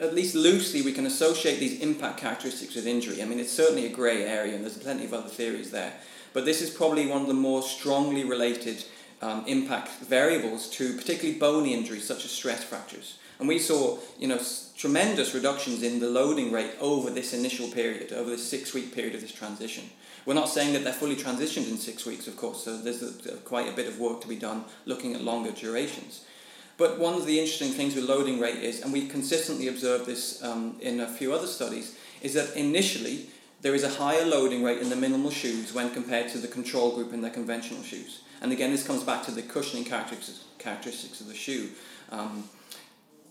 at 0.00 0.14
least 0.14 0.34
loosely, 0.34 0.82
we 0.82 0.92
can 0.92 1.06
associate 1.06 1.58
these 1.58 1.80
impact 1.80 2.18
characteristics 2.18 2.74
with 2.74 2.86
injury. 2.86 3.22
I 3.22 3.26
mean, 3.26 3.40
it's 3.40 3.52
certainly 3.52 3.86
a 3.86 3.90
grey 3.90 4.24
area, 4.24 4.54
and 4.54 4.62
there's 4.62 4.78
plenty 4.78 5.04
of 5.04 5.12
other 5.12 5.28
theories 5.28 5.70
there. 5.70 5.92
But 6.32 6.44
this 6.44 6.62
is 6.62 6.70
probably 6.70 7.06
one 7.06 7.22
of 7.22 7.28
the 7.28 7.34
more 7.34 7.62
strongly 7.62 8.24
related 8.24 8.84
um, 9.20 9.44
impact 9.46 9.90
variables 10.00 10.70
to 10.70 10.94
particularly 10.96 11.38
bony 11.38 11.74
injuries 11.74 12.06
such 12.06 12.24
as 12.24 12.30
stress 12.30 12.62
fractures. 12.62 13.18
And 13.38 13.48
we 13.48 13.58
saw, 13.58 13.98
you 14.18 14.26
know, 14.26 14.40
tremendous 14.76 15.34
reductions 15.34 15.82
in 15.82 16.00
the 16.00 16.08
loading 16.08 16.50
rate 16.52 16.72
over 16.80 17.10
this 17.10 17.32
initial 17.32 17.68
period, 17.68 18.12
over 18.12 18.30
this 18.30 18.48
six-week 18.48 18.94
period 18.94 19.14
of 19.14 19.20
this 19.20 19.32
transition. 19.32 19.84
We're 20.26 20.34
not 20.34 20.48
saying 20.48 20.72
that 20.72 20.84
they're 20.84 20.92
fully 20.92 21.16
transitioned 21.16 21.70
in 21.70 21.78
six 21.78 22.04
weeks, 22.04 22.26
of 22.26 22.36
course. 22.36 22.64
So 22.64 22.76
there's 22.76 23.02
a, 23.02 23.36
quite 23.38 23.68
a 23.68 23.76
bit 23.76 23.86
of 23.86 23.98
work 23.98 24.20
to 24.22 24.28
be 24.28 24.36
done 24.36 24.64
looking 24.86 25.14
at 25.14 25.22
longer 25.22 25.52
durations. 25.52 26.24
But 26.76 26.98
one 26.98 27.14
of 27.14 27.26
the 27.26 27.38
interesting 27.40 27.70
things 27.70 27.94
with 27.94 28.04
loading 28.04 28.38
rate 28.38 28.62
is, 28.62 28.82
and 28.82 28.92
we've 28.92 29.10
consistently 29.10 29.68
observed 29.68 30.06
this 30.06 30.42
um, 30.44 30.76
in 30.80 31.00
a 31.00 31.08
few 31.08 31.32
other 31.32 31.46
studies, 31.46 31.96
is 32.22 32.34
that 32.34 32.56
initially 32.56 33.30
there 33.62 33.74
is 33.74 33.82
a 33.82 33.88
higher 33.88 34.24
loading 34.24 34.62
rate 34.62 34.78
in 34.78 34.88
the 34.88 34.96
minimal 34.96 35.30
shoes 35.30 35.74
when 35.74 35.90
compared 35.90 36.28
to 36.30 36.38
the 36.38 36.46
control 36.46 36.94
group 36.94 37.12
in 37.12 37.20
their 37.20 37.32
conventional 37.32 37.82
shoes. 37.82 38.20
And 38.40 38.52
again, 38.52 38.70
this 38.70 38.86
comes 38.86 39.02
back 39.02 39.24
to 39.24 39.32
the 39.32 39.42
cushioning 39.42 39.84
characteristics, 39.84 40.44
characteristics 40.58 41.20
of 41.20 41.26
the 41.26 41.34
shoe. 41.34 41.70
Um, 42.10 42.44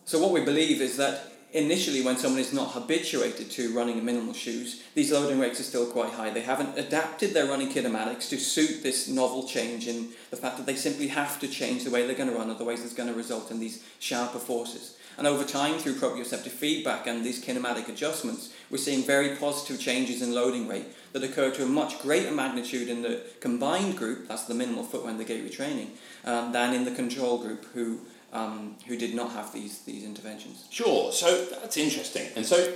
so 0.07 0.19
what 0.19 0.31
we 0.31 0.39
believe 0.39 0.79
is 0.79 0.95
that 0.95 1.33
initially 1.51 2.01
when 2.01 2.15
someone 2.15 2.39
is 2.39 2.53
not 2.53 2.71
habituated 2.71 3.51
to 3.51 3.75
running 3.75 3.97
in 3.97 4.05
minimal 4.05 4.33
shoes, 4.33 4.81
these 4.95 5.11
loading 5.11 5.37
rates 5.37 5.59
are 5.59 5.63
still 5.63 5.85
quite 5.85 6.13
high. 6.13 6.29
They 6.29 6.43
haven't 6.43 6.77
adapted 6.77 7.33
their 7.33 7.47
running 7.47 7.67
kinematics 7.67 8.29
to 8.29 8.39
suit 8.39 8.83
this 8.83 9.09
novel 9.09 9.45
change 9.45 9.85
in 9.85 10.07
the 10.29 10.37
fact 10.37 10.55
that 10.55 10.65
they 10.65 10.75
simply 10.75 11.09
have 11.09 11.41
to 11.41 11.47
change 11.49 11.83
the 11.83 11.91
way 11.91 12.07
they're 12.07 12.15
going 12.15 12.29
to 12.29 12.37
run, 12.37 12.49
otherwise 12.49 12.85
it's 12.85 12.93
going 12.93 13.09
to 13.09 13.15
result 13.15 13.51
in 13.51 13.59
these 13.59 13.83
sharper 13.99 14.39
forces. 14.39 14.97
And 15.17 15.27
over 15.27 15.43
time, 15.43 15.77
through 15.77 15.95
proprioceptive 15.95 16.51
feedback 16.51 17.05
and 17.05 17.25
these 17.25 17.43
kinematic 17.43 17.89
adjustments, 17.89 18.53
we're 18.69 18.77
seeing 18.77 19.03
very 19.03 19.35
positive 19.35 19.77
changes 19.77 20.21
in 20.21 20.33
loading 20.33 20.69
rate 20.69 20.85
that 21.11 21.23
occur 21.23 21.51
to 21.51 21.63
a 21.63 21.67
much 21.67 21.99
greater 21.99 22.31
magnitude 22.31 22.87
in 22.87 23.01
the 23.01 23.23
combined 23.41 23.97
group, 23.97 24.29
that's 24.29 24.45
the 24.45 24.53
minimal 24.53 24.85
footwear 24.85 25.11
and 25.11 25.19
the 25.19 25.25
gait 25.25 25.43
retraining, 25.43 25.89
um, 26.23 26.53
than 26.53 26.73
in 26.73 26.85
the 26.85 26.91
control 26.91 27.39
group 27.39 27.65
who 27.73 27.99
um, 28.33 28.75
who 28.87 28.97
did 28.97 29.15
not 29.15 29.31
have 29.31 29.53
these 29.53 29.79
these 29.79 30.03
interventions. 30.03 30.67
Sure. 30.69 31.11
So 31.11 31.45
that's 31.45 31.77
interesting. 31.77 32.27
And 32.35 32.45
so, 32.45 32.73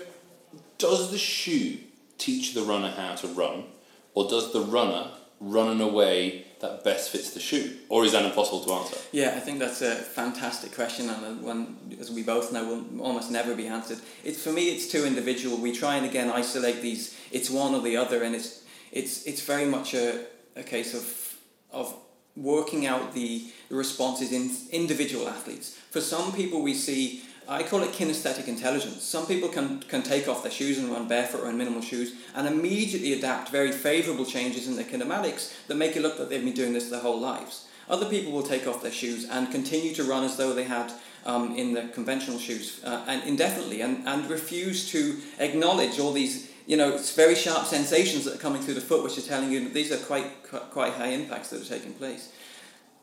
does 0.77 1.11
the 1.11 1.17
shoe 1.17 1.77
teach 2.17 2.53
the 2.53 2.61
runner 2.61 2.89
how 2.89 3.15
to 3.15 3.27
run, 3.27 3.65
or 4.13 4.29
does 4.29 4.53
the 4.53 4.61
runner 4.61 5.11
run 5.39 5.71
in 5.71 5.81
a 5.81 5.87
way 5.87 6.45
that 6.59 6.83
best 6.83 7.09
fits 7.09 7.31
the 7.31 7.39
shoe, 7.39 7.77
or 7.89 8.05
is 8.05 8.11
that 8.11 8.23
impossible 8.23 8.63
to 8.63 8.71
answer? 8.73 8.97
Yeah, 9.11 9.33
I 9.35 9.39
think 9.39 9.59
that's 9.59 9.81
a 9.81 9.95
fantastic 9.95 10.73
question 10.75 11.09
and 11.09 11.41
one, 11.41 11.97
as 11.99 12.11
we 12.11 12.21
both 12.21 12.53
know, 12.53 12.63
will 12.63 13.01
almost 13.01 13.31
never 13.31 13.55
be 13.55 13.67
answered. 13.67 13.99
It's 14.23 14.41
for 14.41 14.53
me, 14.53 14.69
it's 14.69 14.87
too 14.87 15.05
individual. 15.05 15.57
We 15.57 15.71
try 15.71 15.95
and 15.95 16.05
again 16.05 16.29
isolate 16.29 16.81
these. 16.81 17.17
It's 17.31 17.49
one 17.49 17.73
or 17.73 17.81
the 17.81 17.97
other, 17.97 18.23
and 18.23 18.35
it's 18.35 18.63
it's 18.91 19.25
it's 19.25 19.41
very 19.41 19.65
much 19.65 19.93
a, 19.93 20.25
a 20.55 20.63
case 20.63 20.93
of 20.93 21.37
of 21.71 21.95
working 22.35 22.85
out 22.85 23.13
the, 23.13 23.51
responses 23.69 24.33
in 24.33 24.51
individual 24.71 25.29
athletes. 25.29 25.77
For 25.91 26.01
some 26.01 26.33
people, 26.33 26.61
we 26.61 26.73
see 26.73 27.23
I 27.47 27.63
call 27.63 27.83
it 27.83 27.91
kinesthetic 27.91 28.47
intelligence. 28.47 29.03
Some 29.03 29.25
people 29.25 29.49
can, 29.49 29.81
can 29.81 30.03
take 30.03 30.27
off 30.27 30.43
their 30.43 30.51
shoes 30.51 30.77
and 30.77 30.89
run 30.89 31.07
barefoot 31.07 31.41
or 31.41 31.49
in 31.49 31.57
minimal 31.57 31.81
shoes 31.81 32.13
and 32.35 32.47
immediately 32.47 33.13
adapt 33.13 33.49
very 33.49 33.71
favourable 33.71 34.25
changes 34.25 34.67
in 34.67 34.75
their 34.75 34.85
kinematics 34.85 35.53
that 35.67 35.75
make 35.75 35.97
it 35.97 36.01
look 36.01 36.19
like 36.19 36.29
they've 36.29 36.43
been 36.43 36.53
doing 36.53 36.71
this 36.71 36.89
their 36.89 37.01
whole 37.01 37.19
lives. 37.19 37.67
Other 37.89 38.07
people 38.09 38.31
will 38.31 38.43
take 38.43 38.67
off 38.67 38.81
their 38.81 38.91
shoes 38.91 39.27
and 39.29 39.51
continue 39.51 39.93
to 39.95 40.03
run 40.03 40.23
as 40.23 40.37
though 40.37 40.53
they 40.53 40.63
had 40.63 40.93
um, 41.25 41.55
in 41.55 41.73
the 41.73 41.89
conventional 41.93 42.39
shoes 42.39 42.79
uh, 42.85 43.03
and 43.07 43.23
indefinitely 43.27 43.81
and, 43.81 44.07
and 44.07 44.29
refuse 44.29 44.89
to 44.91 45.17
acknowledge 45.39 45.99
all 45.99 46.13
these 46.13 46.50
you 46.65 46.77
know 46.77 46.93
it's 46.93 47.15
very 47.15 47.35
sharp 47.35 47.65
sensations 47.65 48.25
that 48.25 48.35
are 48.35 48.39
coming 48.39 48.61
through 48.61 48.75
the 48.75 48.81
foot 48.81 49.03
which 49.03 49.17
are 49.17 49.21
telling 49.21 49.51
you 49.51 49.63
that 49.63 49.73
these 49.73 49.91
are 49.91 49.97
quite 49.97 50.43
quite 50.71 50.93
high 50.93 51.09
impacts 51.09 51.49
that 51.49 51.61
are 51.61 51.65
taking 51.65 51.93
place. 51.93 52.31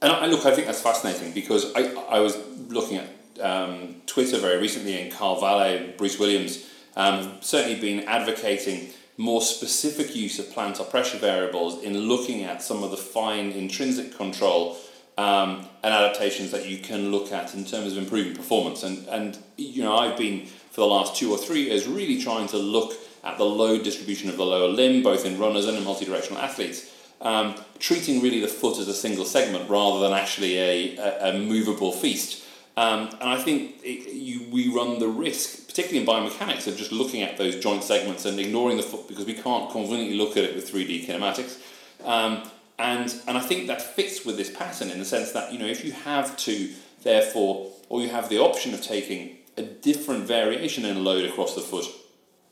And 0.01 0.13
I, 0.13 0.27
look, 0.27 0.47
I 0.47 0.55
think 0.55 0.69
that's 0.69 0.81
fascinating 0.81 1.33
because 1.33 1.75
I, 1.75 1.93
I 2.09 2.21
was 2.21 2.37
looking 2.69 2.99
at 2.99 3.09
um, 3.41 3.97
Twitter 4.07 4.39
very 4.39 4.61
recently, 4.61 5.01
and 5.01 5.13
Carl 5.13 5.41
Valle, 5.41 5.93
Bruce 5.97 6.19
Williams, 6.19 6.69
um, 6.97 7.39
certainly 7.41 7.81
been 7.81 8.01
advocating 8.05 8.91
more 9.17 9.43
specific 9.43 10.15
use 10.15 10.39
of 10.39 10.47
plantar 10.47 10.89
pressure 10.89 11.19
variables 11.19 11.83
in 11.83 11.99
looking 11.99 12.45
at 12.45 12.63
some 12.63 12.85
of 12.85 12.93
the 12.93 12.97
fine 12.97 13.51
intrinsic 13.51 14.17
control 14.17 14.77
um, 15.17 15.67
and 15.83 15.93
adaptations 15.93 16.53
that 16.53 16.69
you 16.69 16.79
can 16.79 17.11
look 17.11 17.33
at 17.33 17.53
in 17.55 17.65
terms 17.65 17.93
of 17.93 17.99
improving 17.99 18.35
performance. 18.37 18.85
And, 18.85 19.07
and 19.09 19.37
you 19.57 19.83
know, 19.83 19.97
I've 19.97 20.17
been 20.17 20.47
for 20.47 20.83
the 20.83 20.87
last 20.87 21.17
two 21.17 21.33
or 21.33 21.39
three 21.39 21.63
years 21.63 21.89
really 21.89 22.23
trying 22.23 22.47
to 22.49 22.57
look 22.57 22.93
at 23.25 23.39
the 23.39 23.45
load 23.45 23.83
distribution 23.83 24.29
of 24.29 24.37
the 24.37 24.45
lower 24.45 24.69
limb, 24.69 25.03
both 25.03 25.25
in 25.25 25.39
runners 25.39 25.67
and 25.67 25.77
in 25.77 25.85
multidirectional 25.85 26.37
athletes. 26.37 26.93
Um, 27.21 27.57
treating 27.81 28.23
really 28.23 28.41
the 28.41 28.49
foot 28.49 28.79
as 28.79 28.87
a 28.87 28.95
single 28.95 29.25
segment 29.25 29.69
rather 29.69 30.01
than 30.01 30.13
actually 30.13 30.57
a, 30.59 30.97
a, 30.97 31.31
a 31.31 31.39
movable 31.39 31.93
feast. 31.93 32.45
Um, 32.77 33.09
and 33.21 33.29
I 33.29 33.39
think 33.39 33.81
it, 33.83 34.13
you, 34.13 34.49
we 34.53 34.69
run 34.73 35.01
the 35.01 35.09
risk, 35.09 35.67
particularly 35.67 35.99
in 35.99 36.07
biomechanics, 36.07 36.69
of 36.69 36.77
just 36.77 36.93
looking 36.93 37.23
at 37.23 37.37
those 37.37 37.57
joint 37.57 37.83
segments 37.83 38.25
and 38.25 38.39
ignoring 38.39 38.77
the 38.77 38.85
foot 38.85 39.09
because 39.09 39.27
we 39.27 39.35
can't 39.35 39.69
conveniently 39.73 40.17
look 40.17 40.37
at 40.37 40.45
it 40.45 40.55
with 40.55 40.73
3D 40.73 41.07
kinematics. 41.07 41.59
Um, 42.05 42.49
and, 42.79 43.13
and 43.27 43.37
I 43.37 43.41
think 43.41 43.67
that 43.67 43.83
fits 43.83 44.25
with 44.25 44.37
this 44.37 44.57
pattern 44.57 44.91
in 44.91 45.01
the 45.01 45.05
sense 45.05 45.33
that, 45.33 45.53
you 45.53 45.59
know, 45.59 45.67
if 45.67 45.85
you 45.85 45.91
have 45.91 46.37
to, 46.37 46.71
therefore, 47.03 47.73
or 47.89 48.01
you 48.01 48.11
have 48.11 48.29
the 48.29 48.39
option 48.39 48.73
of 48.75 48.81
taking 48.81 49.39
a 49.57 49.63
different 49.63 50.25
variation 50.25 50.85
in 50.85 51.03
load 51.03 51.25
across 51.25 51.57
the 51.57 51.61
foot, 51.61 51.87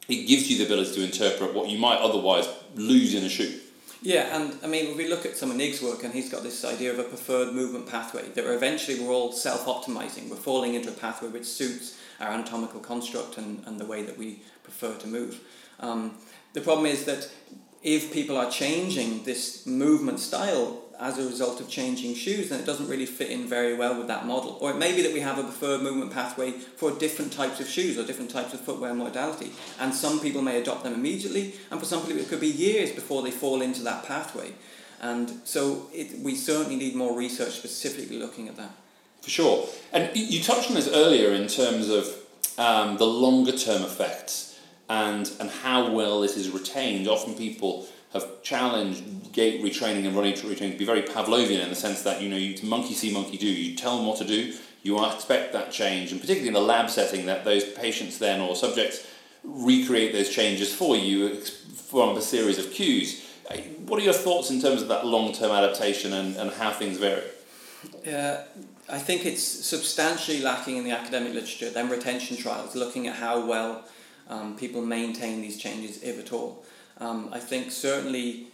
it 0.08 0.26
gives 0.26 0.50
you 0.50 0.58
the 0.58 0.64
ability 0.64 0.94
to 0.94 1.04
interpret 1.04 1.54
what 1.54 1.68
you 1.68 1.78
might 1.78 1.98
otherwise 1.98 2.48
lose 2.74 3.14
in 3.14 3.24
a 3.24 3.28
shoot. 3.28 3.62
Yeah, 4.02 4.36
and 4.36 4.56
I 4.62 4.66
mean, 4.66 4.96
we 4.96 5.08
look 5.08 5.26
at 5.26 5.36
some 5.36 5.50
of 5.50 5.56
Nigg's 5.56 5.82
work, 5.82 6.04
and 6.04 6.14
he's 6.14 6.30
got 6.30 6.42
this 6.42 6.64
idea 6.64 6.92
of 6.92 6.98
a 6.98 7.04
preferred 7.04 7.52
movement 7.52 7.88
pathway, 7.88 8.28
that 8.28 8.46
eventually 8.46 9.00
we're 9.00 9.12
all 9.12 9.32
self 9.32 9.64
optimizing. 9.66 10.28
We're 10.28 10.36
falling 10.36 10.74
into 10.74 10.90
a 10.90 10.92
pathway 10.92 11.28
which 11.28 11.46
suits 11.46 11.98
our 12.20 12.28
anatomical 12.28 12.80
construct 12.80 13.38
and, 13.38 13.64
and 13.66 13.80
the 13.80 13.86
way 13.86 14.02
that 14.02 14.16
we 14.16 14.42
prefer 14.62 14.94
to 14.94 15.06
move. 15.06 15.40
Um, 15.80 16.16
the 16.52 16.60
problem 16.60 16.86
is 16.86 17.04
that 17.04 17.28
if 17.82 18.12
people 18.12 18.36
are 18.36 18.50
changing 18.50 19.24
this 19.24 19.66
movement 19.66 20.20
style 20.20 20.82
as 21.00 21.18
a 21.18 21.26
result 21.26 21.60
of 21.60 21.68
changing 21.68 22.14
shoes, 22.14 22.48
then 22.48 22.60
it 22.60 22.66
doesn't 22.66 22.88
really 22.88 23.06
fit 23.06 23.30
in 23.30 23.46
very 23.46 23.74
well 23.74 23.96
with 23.96 24.08
that 24.08 24.26
model. 24.26 24.58
Or 24.60 24.70
it 24.70 24.76
may 24.76 24.94
be 24.94 25.02
that 25.02 25.12
we 25.12 25.20
have 25.20 25.38
a 25.38 25.42
preferred 25.42 25.82
movement 25.82 26.12
pathway 26.12 26.52
for 26.52 26.90
different 26.92 27.32
types 27.32 27.60
of 27.60 27.68
shoes 27.68 27.98
or 27.98 28.04
different 28.04 28.30
types 28.30 28.54
of 28.54 28.60
footwear 28.60 28.94
modality. 28.94 29.52
And 29.78 29.94
some 29.94 30.20
people 30.20 30.42
may 30.42 30.60
adopt 30.60 30.84
them 30.84 30.94
immediately, 30.94 31.54
and 31.70 31.78
for 31.78 31.86
some 31.86 32.02
people 32.02 32.20
it 32.20 32.28
could 32.28 32.40
be 32.40 32.48
years 32.48 32.92
before 32.92 33.22
they 33.22 33.30
fall 33.30 33.62
into 33.62 33.82
that 33.82 34.04
pathway. 34.04 34.52
And 35.00 35.30
so 35.44 35.88
it, 35.92 36.18
we 36.20 36.34
certainly 36.34 36.76
need 36.76 36.94
more 36.94 37.16
research 37.16 37.52
specifically 37.52 38.18
looking 38.18 38.48
at 38.48 38.56
that. 38.56 38.70
For 39.20 39.30
sure. 39.30 39.68
And 39.92 40.10
you 40.14 40.42
touched 40.42 40.68
on 40.68 40.74
this 40.74 40.88
earlier 40.88 41.30
in 41.32 41.48
terms 41.48 41.88
of 41.88 42.08
um, 42.58 42.96
the 42.96 43.06
longer 43.06 43.52
term 43.52 43.82
effects 43.82 44.58
and, 44.88 45.30
and 45.40 45.50
how 45.50 45.90
well 45.92 46.20
this 46.20 46.36
is 46.36 46.50
retained. 46.50 47.08
Often 47.08 47.34
people 47.34 47.86
have 48.12 48.42
challenged 48.42 49.32
gait 49.32 49.62
retraining 49.62 50.06
and 50.06 50.16
running 50.16 50.34
retraining 50.34 50.72
to 50.72 50.78
be 50.78 50.84
very 50.84 51.02
Pavlovian 51.02 51.62
in 51.62 51.68
the 51.68 51.74
sense 51.74 52.02
that 52.02 52.22
you 52.22 52.28
know 52.28 52.36
you 52.36 52.56
monkey 52.62 52.94
see 52.94 53.12
monkey 53.12 53.36
do. 53.36 53.46
You 53.46 53.76
tell 53.76 53.96
them 53.96 54.06
what 54.06 54.18
to 54.18 54.24
do. 54.24 54.54
You 54.82 55.04
expect 55.04 55.52
that 55.52 55.72
change, 55.72 56.12
and 56.12 56.20
particularly 56.20 56.48
in 56.48 56.54
the 56.54 56.60
lab 56.60 56.90
setting, 56.90 57.26
that 57.26 57.44
those 57.44 57.64
patients 57.64 58.18
then 58.18 58.40
or 58.40 58.54
subjects 58.54 59.06
recreate 59.42 60.12
those 60.12 60.30
changes 60.30 60.72
for 60.72 60.96
you 60.96 61.40
from 61.40 62.16
a 62.16 62.22
series 62.22 62.58
of 62.58 62.72
cues. 62.72 63.24
What 63.86 64.00
are 64.00 64.04
your 64.04 64.12
thoughts 64.12 64.50
in 64.50 64.60
terms 64.60 64.82
of 64.82 64.88
that 64.88 65.06
long 65.06 65.32
term 65.32 65.50
adaptation 65.50 66.12
and, 66.12 66.36
and 66.36 66.50
how 66.52 66.70
things 66.72 66.98
vary? 66.98 67.22
Uh, 68.06 68.42
I 68.88 68.98
think 68.98 69.26
it's 69.26 69.42
substantially 69.42 70.40
lacking 70.40 70.76
in 70.76 70.84
the 70.84 70.92
academic 70.92 71.34
literature. 71.34 71.70
Then 71.70 71.88
retention 71.88 72.36
trials, 72.36 72.74
looking 72.74 73.06
at 73.06 73.16
how 73.16 73.44
well 73.46 73.84
um, 74.28 74.56
people 74.56 74.82
maintain 74.82 75.40
these 75.40 75.58
changes, 75.58 76.02
if 76.02 76.18
at 76.18 76.32
all. 76.32 76.64
Um, 76.98 77.28
I 77.32 77.40
think 77.40 77.70
certainly, 77.70 78.46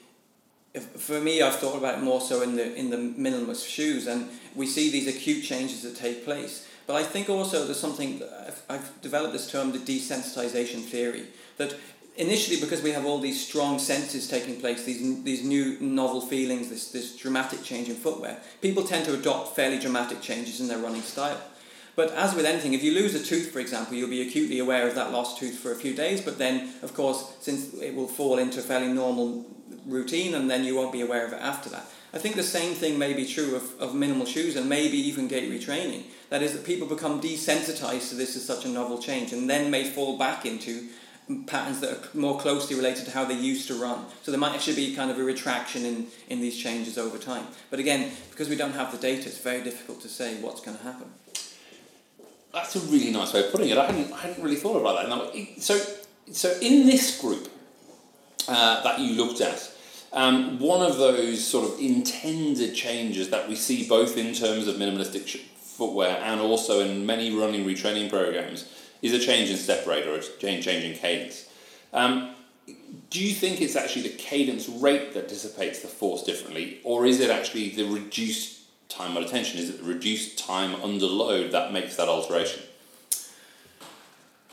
if, 0.75 0.85
for 0.85 1.21
me, 1.21 1.43
I've 1.43 1.57
thought 1.57 1.77
about 1.77 1.99
it 1.99 2.03
more 2.03 2.21
so 2.21 2.43
in 2.43 2.57
the 2.57 2.75
in 2.75 2.91
the 2.91 2.97
minimalist 2.97 3.67
shoes, 3.69 4.07
and 4.07 4.29
we 4.55 4.67
see 4.67 4.91
these 4.91 5.07
acute 5.07 5.45
changes 5.45 5.83
that 5.83 5.97
take 5.97 6.25
place. 6.25 6.67
But 6.87 6.97
I 6.97 7.05
think 7.05 7.29
also 7.29 7.65
there's 7.65 7.79
something 7.79 8.23
I've, 8.47 8.63
I've 8.69 9.01
developed 9.01 9.33
this 9.33 9.51
term, 9.51 9.73
the 9.73 9.79
desensitization 9.79 10.83
theory, 10.83 11.27
that 11.57 11.77
initially 12.17 12.61
because 12.61 12.83
we 12.83 12.91
have 12.91 13.07
all 13.07 13.21
these 13.21 13.47
strong 13.47 13.79
senses 13.79 14.29
taking 14.29 14.61
place, 14.61 14.85
these 14.85 15.23
these 15.23 15.45
new 15.45 15.79
novel 15.81 16.21
feelings, 16.21 16.69
this 16.69 16.91
this 16.91 17.17
dramatic 17.17 17.63
change 17.63 17.89
in 17.89 17.95
footwear, 17.95 18.39
people 18.61 18.83
tend 18.83 19.05
to 19.05 19.15
adopt 19.15 19.55
fairly 19.55 19.79
dramatic 19.79 20.21
changes 20.21 20.61
in 20.61 20.69
their 20.69 20.79
running 20.79 21.03
style. 21.03 21.41
But 21.95 22.13
as 22.13 22.35
with 22.35 22.47
anything, 22.47 22.73
if 22.73 22.83
you 22.83 22.93
lose 22.93 23.15
a 23.15 23.23
tooth, 23.23 23.51
for 23.51 23.59
example, 23.59 23.95
you'll 23.95 24.09
be 24.09 24.27
acutely 24.27 24.59
aware 24.59 24.89
of 24.89 24.95
that 24.95 25.13
lost 25.13 25.39
tooth 25.39 25.59
for 25.59 25.73
a 25.73 25.77
few 25.77 25.95
days, 25.95 26.21
but 26.21 26.39
then, 26.39 26.71
of 26.83 26.95
course, 26.95 27.35
since 27.41 27.75
it 27.75 27.95
will 27.95 28.09
fall 28.09 28.39
into 28.39 28.61
a 28.61 28.63
fairly 28.63 28.89
normal 28.89 29.45
routine, 29.87 30.35
and 30.35 30.51
then 30.51 30.65
you 30.65 30.75
won't 30.75 30.93
be 30.93 31.03
aware 31.03 31.27
of 31.27 31.33
it 31.33 31.41
after 31.41 31.69
that. 31.71 31.87
I 32.15 32.19
think 32.19 32.37
the 32.37 32.43
same 32.43 32.75
thing 32.75 32.99
may 32.99 33.15
be 33.15 33.25
true 33.25 33.57
of, 33.57 33.81
of 33.81 33.95
minimal 33.95 34.27
shoes 34.27 34.55
and 34.55 34.69
maybe 34.69 34.99
even 34.99 35.29
gait 35.29 35.51
retraining. 35.51 36.05
That 36.29 36.43
is, 36.43 36.53
that 36.53 36.65
people 36.65 36.87
become 36.87 37.23
desensitized 37.23 38.11
to 38.11 38.15
this 38.15 38.37
as 38.37 38.45
such 38.45 38.67
a 38.67 38.69
novel 38.69 38.99
change 38.99 39.33
and 39.33 39.49
then 39.49 39.71
may 39.71 39.85
fall 39.85 40.19
back 40.19 40.45
into 40.45 40.89
patterns 41.47 41.81
that 41.81 41.91
are 41.91 42.09
more 42.13 42.39
closely 42.39 42.77
related 42.77 43.07
to 43.07 43.13
how 43.13 43.25
they 43.25 43.35
used 43.35 43.67
to 43.69 43.75
run. 43.75 44.05
So 44.23 44.31
there 44.31 44.41
might 44.41 44.55
actually 44.55 44.77
be 44.77 44.95
kind 44.95 45.11
of 45.11 45.19
a 45.19 45.25
retraction 45.25 45.87
in, 45.87 46.09
in 46.29 46.41
these 46.41 46.57
changes 46.57 46.99
over 46.99 47.17
time. 47.17 47.47
But 47.71 47.79
again, 47.79 48.13
because 48.31 48.51
we 48.51 48.57
don't 48.57 48.73
have 48.73 48.93
the 48.93 48.99
data, 48.99 49.29
it's 49.29 49.39
very 49.39 49.63
difficult 49.63 50.03
to 50.03 50.09
say 50.09 50.35
what's 50.43 50.61
going 50.61 50.77
to 50.77 50.83
happen. 50.83 51.11
That's 52.53 52.77
a 52.77 52.81
really 52.81 53.11
nice 53.11 53.33
way 53.33 53.45
of 53.45 53.51
putting 53.51 53.71
it. 53.71 53.79
I 53.79 53.87
hadn't, 53.87 54.13
I 54.13 54.19
hadn't 54.19 54.43
really 54.43 54.57
thought 54.57 54.79
about 54.79 55.03
that. 55.03 55.09
Now, 55.09 55.31
so, 55.59 55.81
so 56.31 56.53
in 56.61 56.87
this 56.87 57.21
group 57.21 57.49
uh, 58.47 58.83
that 58.83 59.01
you 59.01 59.15
looked 59.15 59.41
at, 59.41 59.71
um, 60.13 60.59
one 60.59 60.83
of 60.83 60.99
those 60.99 61.47
sort 61.47 61.73
of 61.73 61.81
intended 61.81 62.75
changes 62.75 63.31
that 63.31 63.49
we 63.49 63.55
see 63.57 63.89
both 63.89 64.19
in 64.19 64.35
terms 64.35 64.69
of 64.69 64.77
minimalistic 64.77 65.41
footwear 65.57 66.19
and 66.23 66.41
also 66.41 66.81
in 66.81 67.07
many 67.07 67.35
running 67.35 67.65
retraining 67.65 68.11
programs 68.11 68.71
is 69.01 69.15
a 69.15 69.19
change 69.19 69.51
in 69.51 69.57
step 69.57 69.87
rate 69.87 70.07
or 70.07 70.17
a 70.17 70.23
change, 70.39 70.65
change 70.65 70.85
in 70.85 70.95
cadence. 70.95 71.49
Um, 71.95 72.35
do 73.09 73.25
you 73.25 73.35
think 73.35 73.61
it's 73.61 73.77
actually 73.77 74.03
the 74.03 74.17
cadence 74.17 74.69
rate 74.69 75.15
that 75.15 75.29
dissipates 75.29 75.81
the 75.81 75.89
force 75.89 76.23
differently, 76.23 76.81
or 76.85 77.07
is 77.07 77.21
it 77.21 77.31
actually 77.31 77.71
the 77.71 77.85
reduced 77.85 78.62
time 78.93 79.17
under 79.17 79.29
tension? 79.29 79.59
Is 79.59 79.71
it 79.71 79.83
the 79.83 79.85
reduced 79.85 80.39
time 80.39 80.75
under 80.83 81.07
load 81.07 81.53
that 81.53 81.73
makes 81.73 81.97
that 81.97 82.09
alteration? 82.09 82.63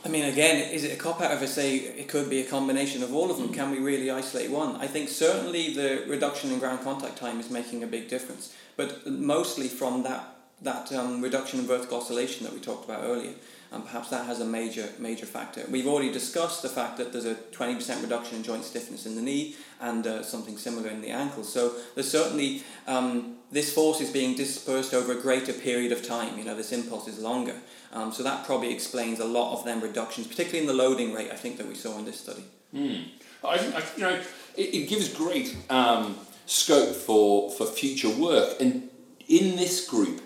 I 0.06 0.08
mean, 0.08 0.26
again, 0.26 0.72
is 0.72 0.86
it 0.86 0.94
a 0.94 0.96
cop 0.96 1.20
out 1.20 1.32
if 1.34 1.42
I 1.42 1.46
say 1.46 1.76
it 1.76 2.08
could 2.08 2.30
be 2.30 2.40
a 2.40 2.46
combination 2.46 3.04
of 3.04 3.14
all 3.14 3.30
of 3.30 3.38
them? 3.38 3.54
Can 3.54 3.72
we 3.72 3.80
really 3.80 4.10
isolate 4.10 4.50
one? 4.50 4.78
I 4.78 4.88
think 4.88 5.10
certainly 5.10 5.74
the 5.74 6.06
reduction 6.08 6.52
in 6.52 6.60
ground 6.60 6.82
contact 6.84 7.18
time 7.18 7.40
is 7.40 7.50
making 7.50 7.84
a 7.84 7.88
big 7.88 8.08
difference, 8.08 8.56
but 8.78 9.06
mostly 9.06 9.68
from 9.68 10.04
that 10.04 10.36
that 10.62 10.92
um, 10.92 11.22
reduction 11.22 11.60
in 11.60 11.66
vertical 11.66 12.00
oscillation 12.00 12.46
that 12.46 12.54
we 12.54 12.60
talked 12.60 12.84
about 12.84 13.02
earlier 13.04 13.32
and 13.72 13.86
perhaps 13.86 14.10
that 14.10 14.26
has 14.26 14.40
a 14.40 14.46
major 14.46 14.90
major 14.98 15.26
factor. 15.26 15.64
We've 15.70 15.88
already 15.88 16.12
discussed 16.12 16.62
the 16.62 16.70
fact 16.70 16.98
that 16.98 17.12
there's 17.12 17.26
a 17.26 17.36
20% 17.36 18.02
reduction 18.02 18.38
in 18.38 18.44
joint 18.44 18.66
stiffness 18.66 19.06
in 19.06 19.16
the 19.16 19.22
knee 19.22 19.56
and 19.80 20.06
uh, 20.08 20.24
something 20.24 20.58
similar 20.58 20.90
in 20.90 21.02
the 21.02 21.10
ankle. 21.10 21.44
So 21.44 21.74
there's 21.96 22.10
certainly 22.10 22.64
um, 22.88 23.38
this 23.52 23.74
force 23.74 24.02
is 24.02 24.12
being 24.12 24.36
dispersed 24.36 24.94
over 24.94 25.12
a 25.12 25.22
greater 25.22 25.54
period 25.54 25.92
of 25.92 26.06
time. 26.06 26.38
You 26.38 26.44
know, 26.44 26.56
this 26.56 26.72
impulse 26.72 27.08
is 27.08 27.20
longer. 27.20 27.56
Um, 27.92 28.12
so 28.12 28.24
that 28.24 28.46
probably 28.46 28.74
explains 28.74 29.20
a 29.20 29.26
lot 29.26 29.58
of 29.58 29.66
them 29.66 29.82
reductions, 29.82 30.28
particularly 30.28 30.62
in 30.62 30.68
the 30.68 30.74
loading 30.84 31.14
rate. 31.14 31.32
I 31.32 31.36
think 31.36 31.58
that 31.58 31.68
we 31.68 31.76
saw 31.76 31.98
in 31.98 32.06
this 32.06 32.20
study. 32.20 32.44
Mm. 32.74 33.06
I, 33.44 33.56
I, 33.56 33.84
you 33.96 34.04
know, 34.04 34.22
it, 34.56 34.76
it 34.76 34.90
gives 34.90 35.10
great 35.10 35.56
um, 35.70 36.18
scope 36.46 36.96
for 36.96 37.52
for 37.52 37.66
future 37.66 38.10
work, 38.10 38.60
and 38.60 38.90
in 39.28 39.56
this 39.56 39.88
group. 39.88 40.22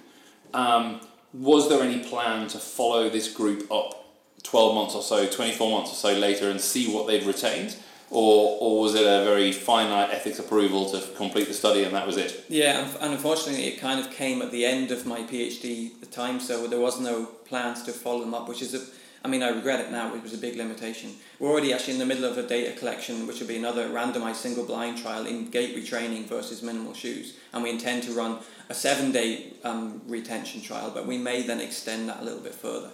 Was 1.33 1.69
there 1.69 1.81
any 1.81 2.03
plan 2.03 2.47
to 2.49 2.59
follow 2.59 3.09
this 3.09 3.31
group 3.31 3.71
up 3.71 4.05
12 4.43 4.75
months 4.75 4.95
or 4.95 5.01
so, 5.01 5.27
24 5.27 5.71
months 5.71 5.91
or 5.91 5.95
so 5.95 6.13
later 6.13 6.49
and 6.49 6.61
see 6.61 6.93
what 6.93 7.07
they'd 7.07 7.23
retained? 7.23 7.75
Or, 8.11 8.59
or 8.61 8.81
was 8.81 8.93
it 8.93 9.01
a 9.01 9.23
very 9.23 9.51
finite 9.51 10.11
ethics 10.11 10.37
approval 10.37 10.91
to 10.91 11.01
complete 11.15 11.47
the 11.47 11.53
study 11.55 11.83
and 11.83 11.95
that 11.95 12.05
was 12.05 12.17
it? 12.17 12.45
Yeah, 12.47 12.87
and 13.01 13.13
unfortunately, 13.13 13.65
it 13.65 13.79
kind 13.79 13.99
of 13.99 14.11
came 14.11 14.43
at 14.43 14.51
the 14.51 14.65
end 14.65 14.91
of 14.91 15.07
my 15.07 15.21
PhD 15.23 15.91
time, 16.13 16.39
so 16.39 16.67
there 16.67 16.79
was 16.79 16.99
no 16.99 17.25
plans 17.25 17.81
to 17.83 17.91
follow 17.91 18.19
them 18.19 18.35
up, 18.35 18.47
which 18.47 18.61
is 18.61 18.75
a 18.75 18.81
I 19.25 19.29
mean, 19.29 19.41
I 19.41 19.49
regret 19.49 19.79
it 19.79 19.89
now. 19.89 20.13
It 20.13 20.21
was 20.21 20.33
a 20.33 20.38
big 20.38 20.57
limitation. 20.57 21.12
We're 21.39 21.49
already 21.49 21.71
actually 21.71 21.93
in 21.93 21.99
the 21.99 22.05
middle 22.05 22.25
of 22.25 22.38
a 22.38 22.43
data 22.43 22.77
collection, 22.77 23.25
which 23.25 23.39
will 23.39 23.47
be 23.47 23.55
another 23.55 23.88
randomized 23.88 24.36
single 24.36 24.65
blind 24.65 24.97
trial 24.97 25.25
in 25.25 25.49
gait 25.49 25.77
retraining 25.77 26.25
versus 26.25 26.62
minimal 26.62 26.93
shoes. 26.93 27.38
And 27.53 27.63
we 27.63 27.69
intend 27.69 28.03
to 28.03 28.12
run 28.12 28.39
a 28.69 28.73
seven 28.73 29.13
day 29.13 29.53
um, 29.63 30.01
retention 30.07 30.62
trial, 30.62 30.91
but 30.93 31.07
we 31.07 31.17
may 31.17 31.43
then 31.43 31.62
extend 31.62 32.09
that 32.09 32.19
a 32.19 32.23
little 32.23 32.41
bit 32.41 32.53
further. 32.53 32.89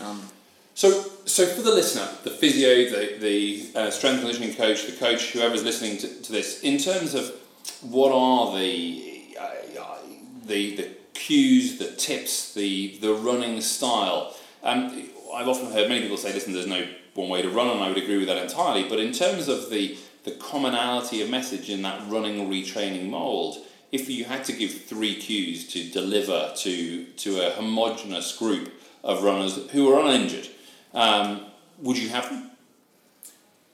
Um, 0.00 0.22
so, 0.74 0.90
so 1.24 1.46
for 1.46 1.62
the 1.62 1.72
listener, 1.72 2.08
the 2.24 2.30
physio, 2.30 2.90
the, 2.90 3.18
the 3.18 3.70
uh, 3.76 3.90
strength 3.90 4.20
conditioning 4.20 4.54
coach, 4.54 4.86
the 4.86 4.92
coach, 4.92 5.32
whoever's 5.32 5.64
listening 5.64 5.98
to, 5.98 6.08
to 6.22 6.32
this, 6.32 6.60
in 6.62 6.78
terms 6.78 7.14
of 7.14 7.32
what 7.82 8.12
are 8.12 8.56
the, 8.56 9.36
uh, 9.40 9.96
the, 10.44 10.76
the 10.76 10.88
cues, 11.14 11.78
the 11.78 11.90
tips, 11.92 12.54
the, 12.54 12.96
the 13.00 13.12
running 13.12 13.60
style, 13.60 14.34
um, 14.62 15.08
I've 15.34 15.48
often 15.48 15.72
heard 15.72 15.88
many 15.88 16.02
people 16.02 16.16
say, 16.16 16.32
listen, 16.32 16.52
there's 16.52 16.66
no 16.66 16.86
one 17.14 17.28
way 17.28 17.42
to 17.42 17.50
run, 17.50 17.68
and 17.68 17.80
I 17.80 17.88
would 17.88 17.98
agree 17.98 18.18
with 18.18 18.28
that 18.28 18.38
entirely. 18.38 18.88
But 18.88 18.98
in 18.98 19.12
terms 19.12 19.48
of 19.48 19.70
the, 19.70 19.96
the 20.24 20.32
commonality 20.32 21.22
of 21.22 21.30
message 21.30 21.68
in 21.70 21.82
that 21.82 22.08
running 22.08 22.48
retraining 22.48 23.08
mold, 23.08 23.58
if 23.90 24.08
you 24.08 24.24
had 24.24 24.44
to 24.44 24.52
give 24.52 24.84
three 24.84 25.14
cues 25.16 25.66
to 25.72 25.90
deliver 25.90 26.52
to, 26.56 27.04
to 27.04 27.46
a 27.46 27.50
homogenous 27.50 28.36
group 28.36 28.72
of 29.02 29.22
runners 29.22 29.58
who 29.70 29.92
are 29.92 30.00
uninjured, 30.00 30.48
um, 30.94 31.46
would 31.78 31.98
you 31.98 32.08
have 32.08 32.28
them? 32.28 32.50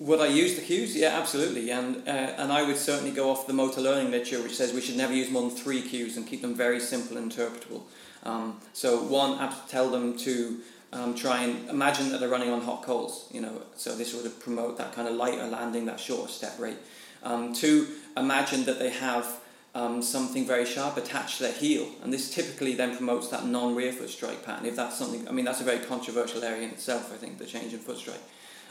Would 0.00 0.20
I 0.20 0.26
use 0.26 0.56
the 0.56 0.60
cues? 0.60 0.96
Yeah, 0.96 1.18
absolutely. 1.18 1.70
And, 1.70 2.06
uh, 2.08 2.10
and 2.10 2.52
I 2.52 2.62
would 2.62 2.76
certainly 2.76 3.12
go 3.12 3.30
off 3.30 3.46
the 3.46 3.52
motor 3.52 3.80
learning 3.80 4.10
literature, 4.10 4.42
which 4.42 4.56
says 4.56 4.72
we 4.72 4.80
should 4.80 4.96
never 4.96 5.12
use 5.12 5.30
more 5.30 5.42
than 5.42 5.50
three 5.50 5.82
cues 5.82 6.16
and 6.16 6.26
keep 6.26 6.42
them 6.42 6.54
very 6.54 6.80
simple 6.80 7.16
and 7.16 7.32
interpretable. 7.32 7.82
Um, 8.24 8.60
so, 8.72 9.02
one, 9.02 9.38
tell 9.68 9.90
them 9.90 10.16
to 10.18 10.60
um, 10.94 11.14
try 11.14 11.42
and 11.42 11.68
imagine 11.68 12.10
that 12.10 12.20
they're 12.20 12.28
running 12.28 12.50
on 12.50 12.60
hot 12.60 12.82
coals, 12.82 13.28
you 13.32 13.40
know, 13.40 13.62
so 13.76 13.94
this 13.94 14.14
would 14.14 14.40
promote 14.40 14.78
that 14.78 14.94
kind 14.94 15.08
of 15.08 15.14
lighter 15.14 15.46
landing, 15.46 15.86
that 15.86 16.00
shorter 16.00 16.30
step 16.30 16.58
rate. 16.58 16.78
Um, 17.22 17.52
two, 17.52 17.88
imagine 18.16 18.64
that 18.64 18.78
they 18.78 18.90
have 18.90 19.40
um, 19.74 20.00
something 20.02 20.46
very 20.46 20.64
sharp 20.64 20.96
attached 20.96 21.38
to 21.38 21.44
their 21.44 21.52
heel, 21.52 21.88
and 22.02 22.12
this 22.12 22.32
typically 22.32 22.74
then 22.74 22.96
promotes 22.96 23.28
that 23.28 23.44
non-rear 23.44 23.92
foot 23.92 24.08
strike 24.08 24.44
pattern. 24.44 24.66
If 24.66 24.76
that's 24.76 24.96
something, 24.96 25.28
I 25.28 25.32
mean, 25.32 25.44
that's 25.44 25.60
a 25.60 25.64
very 25.64 25.80
controversial 25.84 26.44
area 26.44 26.62
in 26.62 26.70
itself. 26.70 27.12
I 27.12 27.16
think 27.16 27.38
the 27.38 27.46
change 27.46 27.72
in 27.72 27.80
foot 27.80 27.98
strike. 27.98 28.22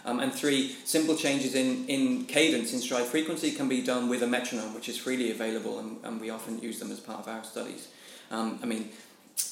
Um, 0.06 0.20
and 0.20 0.34
three, 0.34 0.76
simple 0.84 1.16
changes 1.16 1.56
in, 1.56 1.86
in 1.88 2.26
cadence, 2.26 2.74
in 2.74 2.80
stride 2.80 3.06
frequency, 3.06 3.52
can 3.52 3.70
be 3.70 3.82
done 3.82 4.10
with 4.10 4.22
a 4.22 4.28
metronome, 4.28 4.74
which 4.74 4.90
is 4.90 4.98
freely 4.98 5.32
available, 5.32 5.80
and, 5.80 5.98
and 6.04 6.22
we 6.22 6.30
often 6.30 6.60
use 6.60 6.80
them 6.80 6.92
as 6.92 7.00
part 7.00 7.20
of 7.20 7.28
our 7.28 7.44
studies. 7.44 7.88
Um, 8.32 8.60
I 8.62 8.66
mean, 8.66 8.90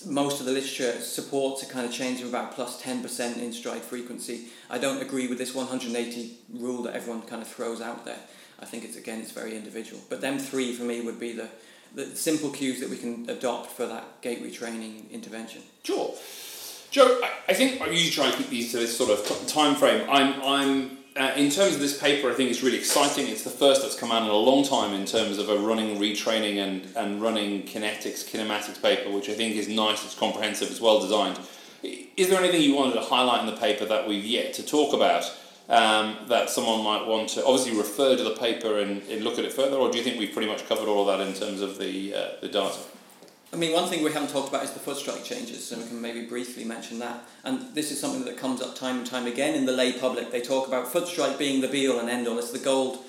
most 0.05 0.39
of 0.39 0.45
the 0.45 0.51
literature 0.51 0.99
supports 0.99 1.63
a 1.63 1.65
kind 1.65 1.85
of 1.85 1.91
change 1.91 2.21
of 2.21 2.29
about 2.29 2.53
plus 2.53 2.81
10% 2.81 3.37
in 3.37 3.53
stride 3.53 3.81
frequency. 3.81 4.47
I 4.69 4.77
don't 4.77 5.01
agree 5.01 5.27
with 5.27 5.37
this 5.37 5.53
180 5.53 6.37
rule 6.53 6.83
that 6.83 6.95
everyone 6.95 7.21
kind 7.23 7.41
of 7.41 7.47
throws 7.47 7.81
out 7.81 8.05
there. 8.05 8.19
I 8.59 8.65
think 8.65 8.83
it's 8.83 8.95
again 8.95 9.19
it's 9.19 9.31
very 9.31 9.55
individual. 9.55 10.01
But 10.09 10.21
them 10.21 10.37
three 10.37 10.73
for 10.73 10.83
me 10.83 11.01
would 11.01 11.19
be 11.19 11.33
the, 11.33 11.49
the 11.95 12.05
simple 12.15 12.51
cues 12.51 12.79
that 12.79 12.89
we 12.89 12.97
can 12.97 13.29
adopt 13.29 13.71
for 13.71 13.85
that 13.87 14.21
gait 14.21 14.43
retraining 14.43 15.09
intervention. 15.11 15.61
Sure. 15.83 16.13
Joe, 16.91 17.19
I, 17.23 17.31
I 17.49 17.53
think 17.53 17.81
I 17.81 17.87
usually 17.87 18.11
try 18.11 18.25
and 18.27 18.35
keep 18.35 18.49
these 18.49 18.71
to 18.71 18.77
this 18.77 18.95
sort 18.95 19.09
of 19.09 19.47
time 19.47 19.75
frame. 19.75 20.07
I'm, 20.09 20.41
I'm 20.43 20.97
uh, 21.17 21.33
in 21.35 21.49
terms 21.49 21.75
of 21.75 21.81
this 21.81 21.99
paper, 21.99 22.29
I 22.29 22.33
think 22.33 22.49
it's 22.49 22.63
really 22.63 22.77
exciting. 22.77 23.27
It's 23.27 23.43
the 23.43 23.49
first 23.49 23.81
that's 23.81 23.99
come 23.99 24.11
out 24.11 24.23
in 24.23 24.29
a 24.29 24.33
long 24.33 24.63
time 24.63 24.93
in 24.93 25.05
terms 25.05 25.39
of 25.39 25.49
a 25.49 25.57
running 25.57 25.97
retraining 25.97 26.57
and, 26.57 26.87
and 26.95 27.21
running 27.21 27.63
kinetics, 27.63 28.29
kinematics 28.29 28.81
paper, 28.81 29.09
which 29.09 29.29
I 29.29 29.33
think 29.33 29.55
is 29.55 29.67
nice, 29.67 30.05
it's 30.05 30.15
comprehensive, 30.15 30.69
it's 30.69 30.79
well 30.79 31.01
designed. 31.01 31.39
Is 31.83 32.29
there 32.29 32.39
anything 32.39 32.61
you 32.61 32.75
wanted 32.75 32.93
to 32.93 33.01
highlight 33.01 33.41
in 33.41 33.53
the 33.53 33.59
paper 33.59 33.85
that 33.85 34.07
we've 34.07 34.23
yet 34.23 34.53
to 34.53 34.65
talk 34.65 34.93
about 34.93 35.25
um, 35.67 36.17
that 36.27 36.49
someone 36.49 36.83
might 36.83 37.05
want 37.05 37.29
to 37.29 37.45
obviously 37.45 37.77
refer 37.77 38.15
to 38.15 38.23
the 38.23 38.35
paper 38.35 38.79
and, 38.79 39.01
and, 39.03 39.23
look 39.23 39.39
at 39.39 39.45
it 39.45 39.53
further, 39.53 39.77
or 39.77 39.91
do 39.91 39.97
you 39.97 40.03
think 40.03 40.19
we've 40.19 40.33
pretty 40.33 40.49
much 40.49 40.67
covered 40.67 40.87
all 40.87 41.07
of 41.09 41.17
that 41.17 41.25
in 41.25 41.33
terms 41.33 41.61
of 41.61 41.77
the, 41.77 42.13
uh, 42.13 42.29
the 42.41 42.47
data? 42.47 42.77
I 43.53 43.57
mean, 43.57 43.73
one 43.73 43.89
thing 43.89 44.01
we 44.01 44.11
haven't 44.13 44.29
talked 44.29 44.47
about 44.47 44.63
is 44.63 44.71
the 44.71 44.79
foot 44.79 44.95
strike 44.95 45.25
changes, 45.25 45.67
so 45.67 45.77
we 45.77 45.85
can 45.85 45.99
maybe 45.99 46.25
briefly 46.25 46.63
mention 46.63 46.99
that. 46.99 47.25
And 47.43 47.75
this 47.75 47.91
is 47.91 47.99
something 47.99 48.23
that 48.23 48.37
comes 48.37 48.61
up 48.61 48.75
time 48.75 48.99
and 48.99 49.05
time 49.05 49.27
again 49.27 49.55
in 49.55 49.65
the 49.65 49.73
lay 49.73 49.91
public. 49.91 50.31
They 50.31 50.41
talk 50.41 50.69
about 50.69 50.87
foot 50.87 51.05
strike 51.05 51.37
being 51.37 51.59
the 51.59 51.67
be 51.67 51.87
all 51.89 51.99
and 51.99 52.09
end 52.09 52.29
all. 52.29 52.39
It's 52.39 52.51
the 52.51 52.59
gold, 52.59 52.99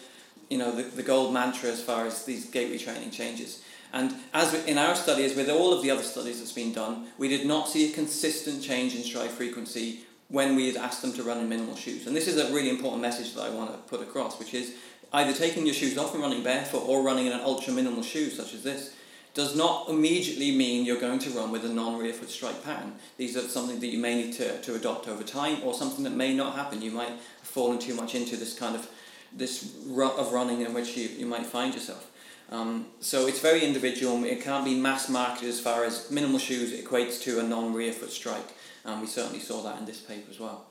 you 0.50 0.59
know, 0.59 0.72
the, 0.72 0.83
the 0.83 1.02
gold 1.05 1.33
mantra 1.33 1.70
as 1.70 1.81
far 1.81 2.07
as 2.07 2.24
these 2.24 2.50
gait 2.50 2.72
retraining 2.72 3.12
changes. 3.12 3.62
And 3.92 4.14
as 4.35 4.52
in 4.66 4.78
our 4.78 4.96
study, 4.96 5.24
as 5.24 5.37
with 5.37 5.48
all 5.48 5.72
of 5.72 5.83
the 5.83 5.92
other 5.92 6.02
studies 6.02 6.40
that's 6.40 6.52
been 6.52 6.72
done, 6.72 7.07
we 7.18 7.28
did 7.28 7.46
not 7.46 7.68
see 7.68 7.90
a 7.90 7.94
consistent 7.94 8.64
change 8.64 8.96
in 8.96 9.02
stride 9.02 9.31
frequency 9.31 10.00
when 10.28 10.57
we 10.57 10.66
had 10.66 10.76
asked 10.76 11.02
them 11.02 11.12
to 11.12 11.22
run 11.22 11.38
in 11.38 11.48
minimal 11.48 11.76
shoes. 11.76 12.09
And 12.09 12.16
this 12.16 12.26
is 12.26 12.38
a 12.38 12.52
really 12.52 12.70
important 12.70 13.00
message 13.00 13.35
that 13.35 13.42
I 13.42 13.50
want 13.50 13.70
to 13.70 13.78
put 13.88 14.00
across, 14.00 14.40
which 14.40 14.55
is 14.55 14.74
either 15.12 15.35
taking 15.35 15.66
your 15.66 15.74
shoes 15.74 15.96
off 15.98 16.14
and 16.14 16.22
running 16.22 16.42
barefoot 16.42 16.88
or 16.88 17.02
running 17.02 17.26
in 17.26 17.33
an 17.33 17.42
ultra 17.42 17.72
minimal 17.72 18.02
shoe 18.02 18.31
such 18.31 18.55
as 18.55 18.62
this 18.64 18.96
does 19.34 19.56
not 19.56 19.88
immediately 19.88 20.54
mean 20.54 20.84
you're 20.84 21.00
going 21.00 21.18
to 21.20 21.30
run 21.30 21.50
with 21.50 21.64
a 21.64 21.68
non-rear 21.68 22.12
foot 22.12 22.28
strike 22.28 22.62
pattern. 22.64 22.92
These 23.16 23.36
are 23.36 23.40
something 23.40 23.80
that 23.80 23.86
you 23.86 23.98
may 23.98 24.14
need 24.14 24.34
to, 24.34 24.60
to 24.60 24.74
adopt 24.74 25.08
over 25.08 25.22
time 25.22 25.58
or 25.64 25.72
something 25.72 26.04
that 26.04 26.12
may 26.12 26.34
not 26.34 26.54
happen. 26.54 26.82
You 26.82 26.90
might 26.90 27.08
have 27.08 27.20
fallen 27.42 27.78
too 27.78 27.94
much 27.94 28.14
into 28.14 28.36
this 28.36 28.58
kind 28.58 28.74
of 28.74 28.88
this 29.34 29.74
rut 29.86 30.14
of 30.16 30.32
running 30.32 30.60
in 30.60 30.74
which 30.74 30.96
you, 30.96 31.08
you 31.08 31.24
might 31.24 31.46
find 31.46 31.72
yourself. 31.72 32.10
Um, 32.50 32.86
so 33.00 33.26
it's 33.26 33.40
very 33.40 33.64
individual. 33.64 34.22
It 34.24 34.42
can't 34.42 34.64
be 34.64 34.74
mass 34.78 35.08
marketed 35.08 35.48
as 35.48 35.58
far 35.58 35.84
as 35.84 36.10
minimal 36.10 36.38
shoes 36.38 36.78
equates 36.78 37.20
to 37.22 37.40
a 37.40 37.42
non-rear 37.42 37.92
foot 37.92 38.10
strike. 38.10 38.52
And 38.84 39.00
we 39.00 39.06
certainly 39.06 39.38
saw 39.38 39.62
that 39.62 39.78
in 39.78 39.86
this 39.86 40.00
paper 40.00 40.30
as 40.30 40.38
well. 40.38 40.66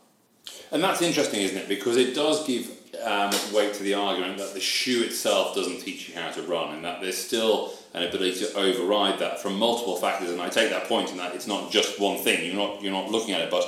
And 0.71 0.83
that's 0.83 1.01
interesting, 1.01 1.41
isn't 1.41 1.57
it? 1.57 1.67
Because 1.67 1.97
it 1.97 2.15
does 2.15 2.45
give 2.47 2.69
um, 3.03 3.31
weight 3.53 3.73
to 3.73 3.83
the 3.83 3.93
argument 3.93 4.37
that 4.37 4.53
the 4.53 4.59
shoe 4.59 5.03
itself 5.03 5.55
doesn't 5.55 5.81
teach 5.81 6.09
you 6.09 6.15
how 6.15 6.31
to 6.31 6.41
run, 6.43 6.75
and 6.75 6.85
that 6.85 7.01
there's 7.01 7.17
still 7.17 7.73
an 7.93 8.03
ability 8.03 8.39
to 8.39 8.57
override 8.57 9.19
that 9.19 9.41
from 9.41 9.57
multiple 9.57 9.97
factors. 9.97 10.29
And 10.29 10.41
I 10.41 10.49
take 10.49 10.69
that 10.69 10.85
point 10.85 11.11
in 11.11 11.17
that 11.17 11.35
it's 11.35 11.47
not 11.47 11.71
just 11.71 11.99
one 11.99 12.17
thing. 12.17 12.45
You're 12.45 12.55
not 12.55 12.81
you're 12.81 12.91
not 12.91 13.11
looking 13.11 13.33
at 13.33 13.41
it, 13.41 13.51
but 13.51 13.63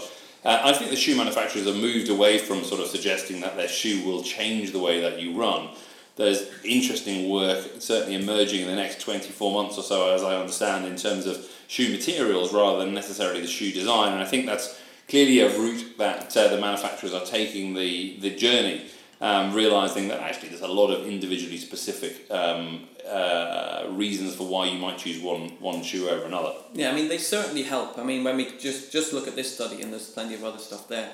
uh, 0.45 0.61
I 0.63 0.73
think 0.73 0.91
the 0.91 0.97
shoe 0.97 1.15
manufacturers 1.15 1.65
have 1.65 1.75
moved 1.75 2.09
away 2.09 2.37
from 2.37 2.63
sort 2.63 2.81
of 2.81 2.87
suggesting 2.87 3.41
that 3.41 3.55
their 3.55 3.67
shoe 3.67 4.05
will 4.05 4.23
change 4.23 4.71
the 4.71 4.79
way 4.79 5.01
that 5.01 5.21
you 5.21 5.37
run. 5.37 5.69
There's 6.15 6.47
interesting 6.63 7.29
work 7.29 7.65
certainly 7.79 8.15
emerging 8.15 8.61
in 8.61 8.67
the 8.67 8.75
next 8.75 9.01
24 9.01 9.51
months 9.51 9.77
or 9.77 9.83
so, 9.83 10.13
as 10.13 10.21
I 10.21 10.35
understand, 10.35 10.85
in 10.85 10.95
terms 10.95 11.25
of 11.25 11.49
shoe 11.67 11.91
materials 11.91 12.53
rather 12.53 12.79
than 12.79 12.93
necessarily 12.93 13.41
the 13.41 13.47
shoe 13.47 13.71
design. 13.71 14.13
And 14.13 14.21
I 14.21 14.25
think 14.25 14.45
that's 14.45 14.79
clearly 15.07 15.39
a 15.39 15.57
route 15.57 15.97
that 15.97 16.35
uh, 16.35 16.47
the 16.47 16.59
manufacturers 16.59 17.13
are 17.13 17.25
taking 17.25 17.73
the, 17.73 18.17
the 18.19 18.35
journey, 18.35 18.85
um, 19.21 19.53
realizing 19.53 20.07
that 20.09 20.19
actually 20.21 20.49
there's 20.49 20.61
a 20.61 20.67
lot 20.67 20.89
of 20.91 21.07
individually 21.07 21.57
specific 21.57 22.29
um, 22.31 22.87
uh, 23.09 23.85
reasons 23.89 24.35
for 24.35 24.47
why 24.47 24.65
you 24.65 24.77
might 24.77 24.97
choose 24.97 25.21
one 25.21 25.49
one 25.59 25.83
shoe 25.83 26.09
over 26.09 26.25
another. 26.25 26.53
Yeah, 26.73 26.91
I 26.91 26.95
mean 26.95 27.07
they 27.07 27.17
certainly 27.17 27.63
help. 27.63 27.97
I 27.97 28.03
mean 28.03 28.23
when 28.23 28.37
we 28.37 28.45
just 28.57 28.91
just 28.91 29.13
look 29.13 29.27
at 29.27 29.35
this 29.35 29.53
study 29.53 29.81
and 29.81 29.91
there's 29.91 30.09
plenty 30.09 30.35
of 30.35 30.43
other 30.43 30.57
stuff 30.57 30.87
there. 30.87 31.11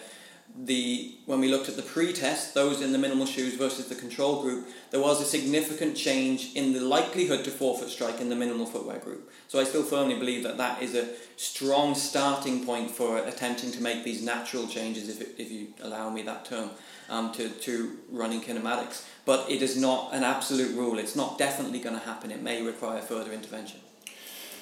The 0.58 1.16
when 1.26 1.40
we 1.40 1.48
looked 1.48 1.70
at 1.70 1.76
the 1.76 1.82
pre-test, 1.82 2.54
those 2.54 2.82
in 2.82 2.92
the 2.92 2.98
minimal 2.98 3.26
shoes 3.26 3.54
versus 3.54 3.88
the 3.88 3.96
control 3.96 4.42
group, 4.42 4.68
there 4.92 5.00
was 5.00 5.22
a 5.22 5.26
significant 5.26 5.96
change 5.96 6.54
in 6.56 6.74
the 6.74 6.82
likelihood 6.82 7.44
to 7.46 7.52
forefoot 7.52 7.90
strike 7.90 8.20
in 8.20 8.30
the 8.30 8.36
minimal 8.36 8.66
footwear 8.66 9.00
group. 9.00 9.32
So 9.48 9.60
I 9.60 9.64
still 9.64 9.84
firmly 9.84 10.16
believe 10.16 10.44
that 10.44 10.58
that 10.58 10.82
is 10.82 10.96
a 10.96 11.08
strong 11.38 11.96
starting 11.96 12.66
point 12.66 12.92
for 12.92 13.20
attempting 13.20 13.72
to 13.72 13.82
make 13.82 14.04
these 14.04 14.22
natural 14.22 14.68
changes, 14.68 15.08
if, 15.08 15.40
if 15.40 15.52
you 15.52 15.68
allow 15.82 16.10
me 16.10 16.24
that 16.24 16.46
term, 16.46 16.72
um, 17.10 17.32
to, 17.34 17.50
to 17.50 17.98
running 18.12 18.42
kinematics. 18.42 19.06
But 19.26 19.50
it 19.50 19.62
is 19.62 19.78
not 19.78 20.14
an 20.14 20.24
absolute 20.24 20.76
rule. 20.76 21.00
It's 21.00 21.16
not 21.16 21.38
definitely 21.38 21.80
going 21.80 21.98
to 21.98 22.06
happen. 22.06 22.32
It 22.32 22.42
may 22.42 22.62
require 22.62 23.02
further 23.02 23.32
intervention. 23.32 23.80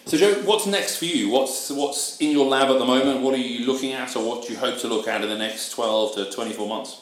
So, 0.07 0.15
Joe, 0.15 0.35
what's 0.45 0.65
next 0.65 0.99
for 0.99 1.03
you? 1.03 1.29
What's 1.29 1.69
what's 1.69 2.17
in 2.21 2.31
your 2.31 2.45
lab 2.45 2.69
at 2.69 2.79
the 2.79 2.85
moment? 2.85 3.23
What 3.23 3.33
are 3.33 3.37
you 3.37 3.65
looking 3.65 3.91
at, 3.91 4.15
or 4.15 4.25
what 4.25 4.47
do 4.47 4.53
you 4.53 4.57
hope 4.57 4.79
to 4.79 4.87
look 4.87 5.05
at 5.05 5.21
in 5.21 5.27
the 5.27 5.37
next 5.37 5.71
twelve 5.71 6.15
to 6.15 6.31
twenty 6.31 6.53
four 6.53 6.65
months? 6.65 7.01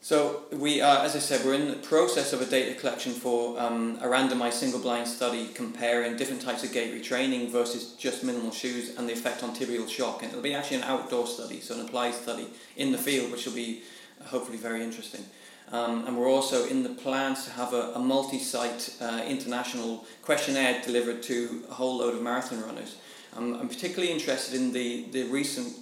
So 0.00 0.44
we 0.50 0.80
are, 0.80 1.04
as 1.04 1.14
I 1.14 1.18
said, 1.18 1.44
we're 1.44 1.52
in 1.52 1.68
the 1.68 1.76
process 1.76 2.32
of 2.32 2.40
a 2.40 2.46
data 2.46 2.80
collection 2.80 3.12
for 3.12 3.60
um, 3.60 3.98
a 4.00 4.06
randomized 4.06 4.54
single-blind 4.54 5.06
study 5.06 5.48
comparing 5.48 6.16
different 6.16 6.40
types 6.40 6.64
of 6.64 6.72
gait 6.72 6.94
retraining 6.94 7.50
versus 7.50 7.92
just 7.98 8.24
minimal 8.24 8.50
shoes 8.50 8.96
and 8.96 9.06
the 9.06 9.12
effect 9.12 9.42
on 9.42 9.54
tibial 9.54 9.86
shock. 9.86 10.22
And 10.22 10.30
it'll 10.30 10.42
be 10.42 10.54
actually 10.54 10.78
an 10.78 10.84
outdoor 10.84 11.26
study, 11.26 11.60
so 11.60 11.74
an 11.74 11.84
applied 11.84 12.14
study 12.14 12.46
in 12.78 12.92
the 12.92 12.98
field, 12.98 13.30
which 13.30 13.44
will 13.44 13.52
be 13.52 13.82
hopefully 14.24 14.56
very 14.56 14.82
interesting. 14.82 15.26
Um, 15.72 16.06
and 16.06 16.16
we're 16.16 16.30
also 16.30 16.66
in 16.66 16.82
the 16.82 16.90
plans 16.90 17.44
to 17.44 17.50
have 17.50 17.72
a, 17.72 17.92
a 17.94 17.98
multi-site 17.98 18.94
uh, 19.00 19.22
international 19.26 20.04
questionnaire 20.22 20.80
delivered 20.84 21.22
to 21.24 21.64
a 21.68 21.74
whole 21.74 21.98
load 21.98 22.14
of 22.14 22.22
marathon 22.22 22.62
runners. 22.62 22.96
Um, 23.36 23.54
I'm 23.54 23.68
particularly 23.68 24.12
interested 24.12 24.54
in 24.54 24.72
the, 24.72 25.06
the 25.10 25.24
recent 25.24 25.74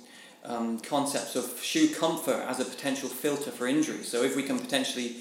um, 0.45 0.79
concepts 0.81 1.37
of 1.37 1.63
shoe 1.63 1.89
comfort 1.95 2.45
as 2.49 2.61
a 2.61 2.65
potential 2.65 3.09
filter 3.09 3.51
for 3.51 3.67
injury. 3.67 4.03
So 4.03 4.23
if 4.23 4.37
we 4.37 4.43
can 4.43 4.59
potentially 4.59 5.17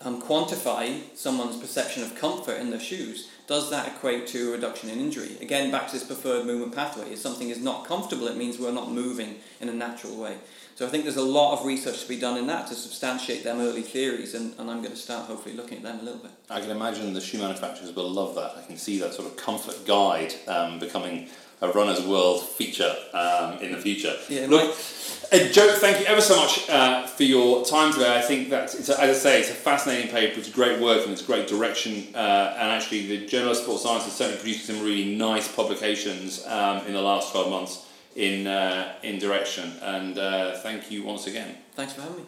um, 0.00 0.22
quantify 0.22 1.00
someone's 1.16 1.56
perception 1.56 2.02
of 2.02 2.14
comfort 2.14 2.60
in 2.60 2.70
their 2.70 2.80
shoes, 2.80 3.28
does 3.46 3.70
that 3.70 3.88
equate 3.88 4.26
to 4.28 4.50
a 4.50 4.52
reduction 4.52 4.90
in 4.90 5.00
injury? 5.00 5.36
Again, 5.40 5.70
back 5.70 5.86
to 5.88 5.92
this 5.94 6.04
preferred 6.04 6.46
movement 6.46 6.74
pathway. 6.74 7.12
If 7.12 7.18
something 7.18 7.48
is 7.48 7.60
not 7.60 7.86
comfortable, 7.86 8.28
it 8.28 8.36
means 8.36 8.58
we're 8.58 8.72
not 8.72 8.92
moving 8.92 9.36
in 9.60 9.68
a 9.68 9.72
natural 9.72 10.16
way. 10.16 10.36
So 10.76 10.86
I 10.86 10.90
think 10.90 11.02
there's 11.02 11.16
a 11.16 11.22
lot 11.22 11.58
of 11.58 11.66
research 11.66 12.02
to 12.02 12.08
be 12.08 12.20
done 12.20 12.38
in 12.38 12.46
that 12.46 12.68
to 12.68 12.74
substantiate 12.74 13.42
them 13.42 13.58
early 13.58 13.82
theories, 13.82 14.34
and, 14.34 14.54
and 14.60 14.70
I'm 14.70 14.80
going 14.80 14.94
to 14.94 14.96
start 14.96 15.26
hopefully 15.26 15.56
looking 15.56 15.78
at 15.78 15.82
them 15.82 15.98
a 15.98 16.02
little 16.02 16.20
bit. 16.20 16.30
I 16.48 16.60
can 16.60 16.70
imagine 16.70 17.12
the 17.14 17.20
shoe 17.20 17.38
manufacturers 17.38 17.92
will 17.92 18.08
love 18.08 18.36
that. 18.36 18.52
I 18.56 18.64
can 18.64 18.76
see 18.76 19.00
that 19.00 19.12
sort 19.12 19.26
of 19.26 19.36
comfort 19.36 19.84
guide 19.84 20.34
um, 20.46 20.78
becoming 20.78 21.30
a 21.60 21.70
runner's 21.70 22.02
world 22.02 22.42
feature 22.42 22.94
um, 23.12 23.58
in 23.58 23.72
the 23.72 23.78
future. 23.78 24.16
Yeah, 24.28 24.46
Look, 24.48 24.76
uh, 25.32 25.38
Joe, 25.50 25.74
thank 25.76 26.00
you 26.00 26.06
ever 26.06 26.20
so 26.20 26.36
much 26.36 26.68
uh, 26.70 27.06
for 27.06 27.24
your 27.24 27.64
time 27.64 27.92
today. 27.92 28.16
I 28.16 28.22
think 28.22 28.48
that, 28.50 28.74
as 28.74 28.90
I 28.90 29.12
say, 29.12 29.40
it's 29.40 29.50
a 29.50 29.54
fascinating 29.54 30.10
paper. 30.10 30.38
It's 30.38 30.50
great 30.50 30.80
work 30.80 31.02
and 31.02 31.12
it's 31.12 31.22
great 31.22 31.48
direction. 31.48 32.14
Uh, 32.14 32.56
and 32.58 32.70
actually, 32.70 33.06
the 33.06 33.26
Journal 33.26 33.50
of 33.50 33.56
Sports 33.56 33.82
Science 33.82 34.04
has 34.04 34.14
certainly 34.14 34.40
produced 34.40 34.66
some 34.66 34.82
really 34.82 35.16
nice 35.16 35.46
publications 35.54 36.46
um, 36.46 36.86
in 36.86 36.94
the 36.94 37.02
last 37.02 37.32
12 37.32 37.50
months 37.50 37.86
in, 38.16 38.46
uh, 38.46 38.94
in 39.02 39.18
direction. 39.18 39.72
And 39.82 40.18
uh, 40.18 40.56
thank 40.58 40.90
you 40.90 41.02
once 41.02 41.26
again. 41.26 41.56
Thanks 41.74 41.92
for 41.92 42.02
having 42.02 42.18
me. 42.18 42.24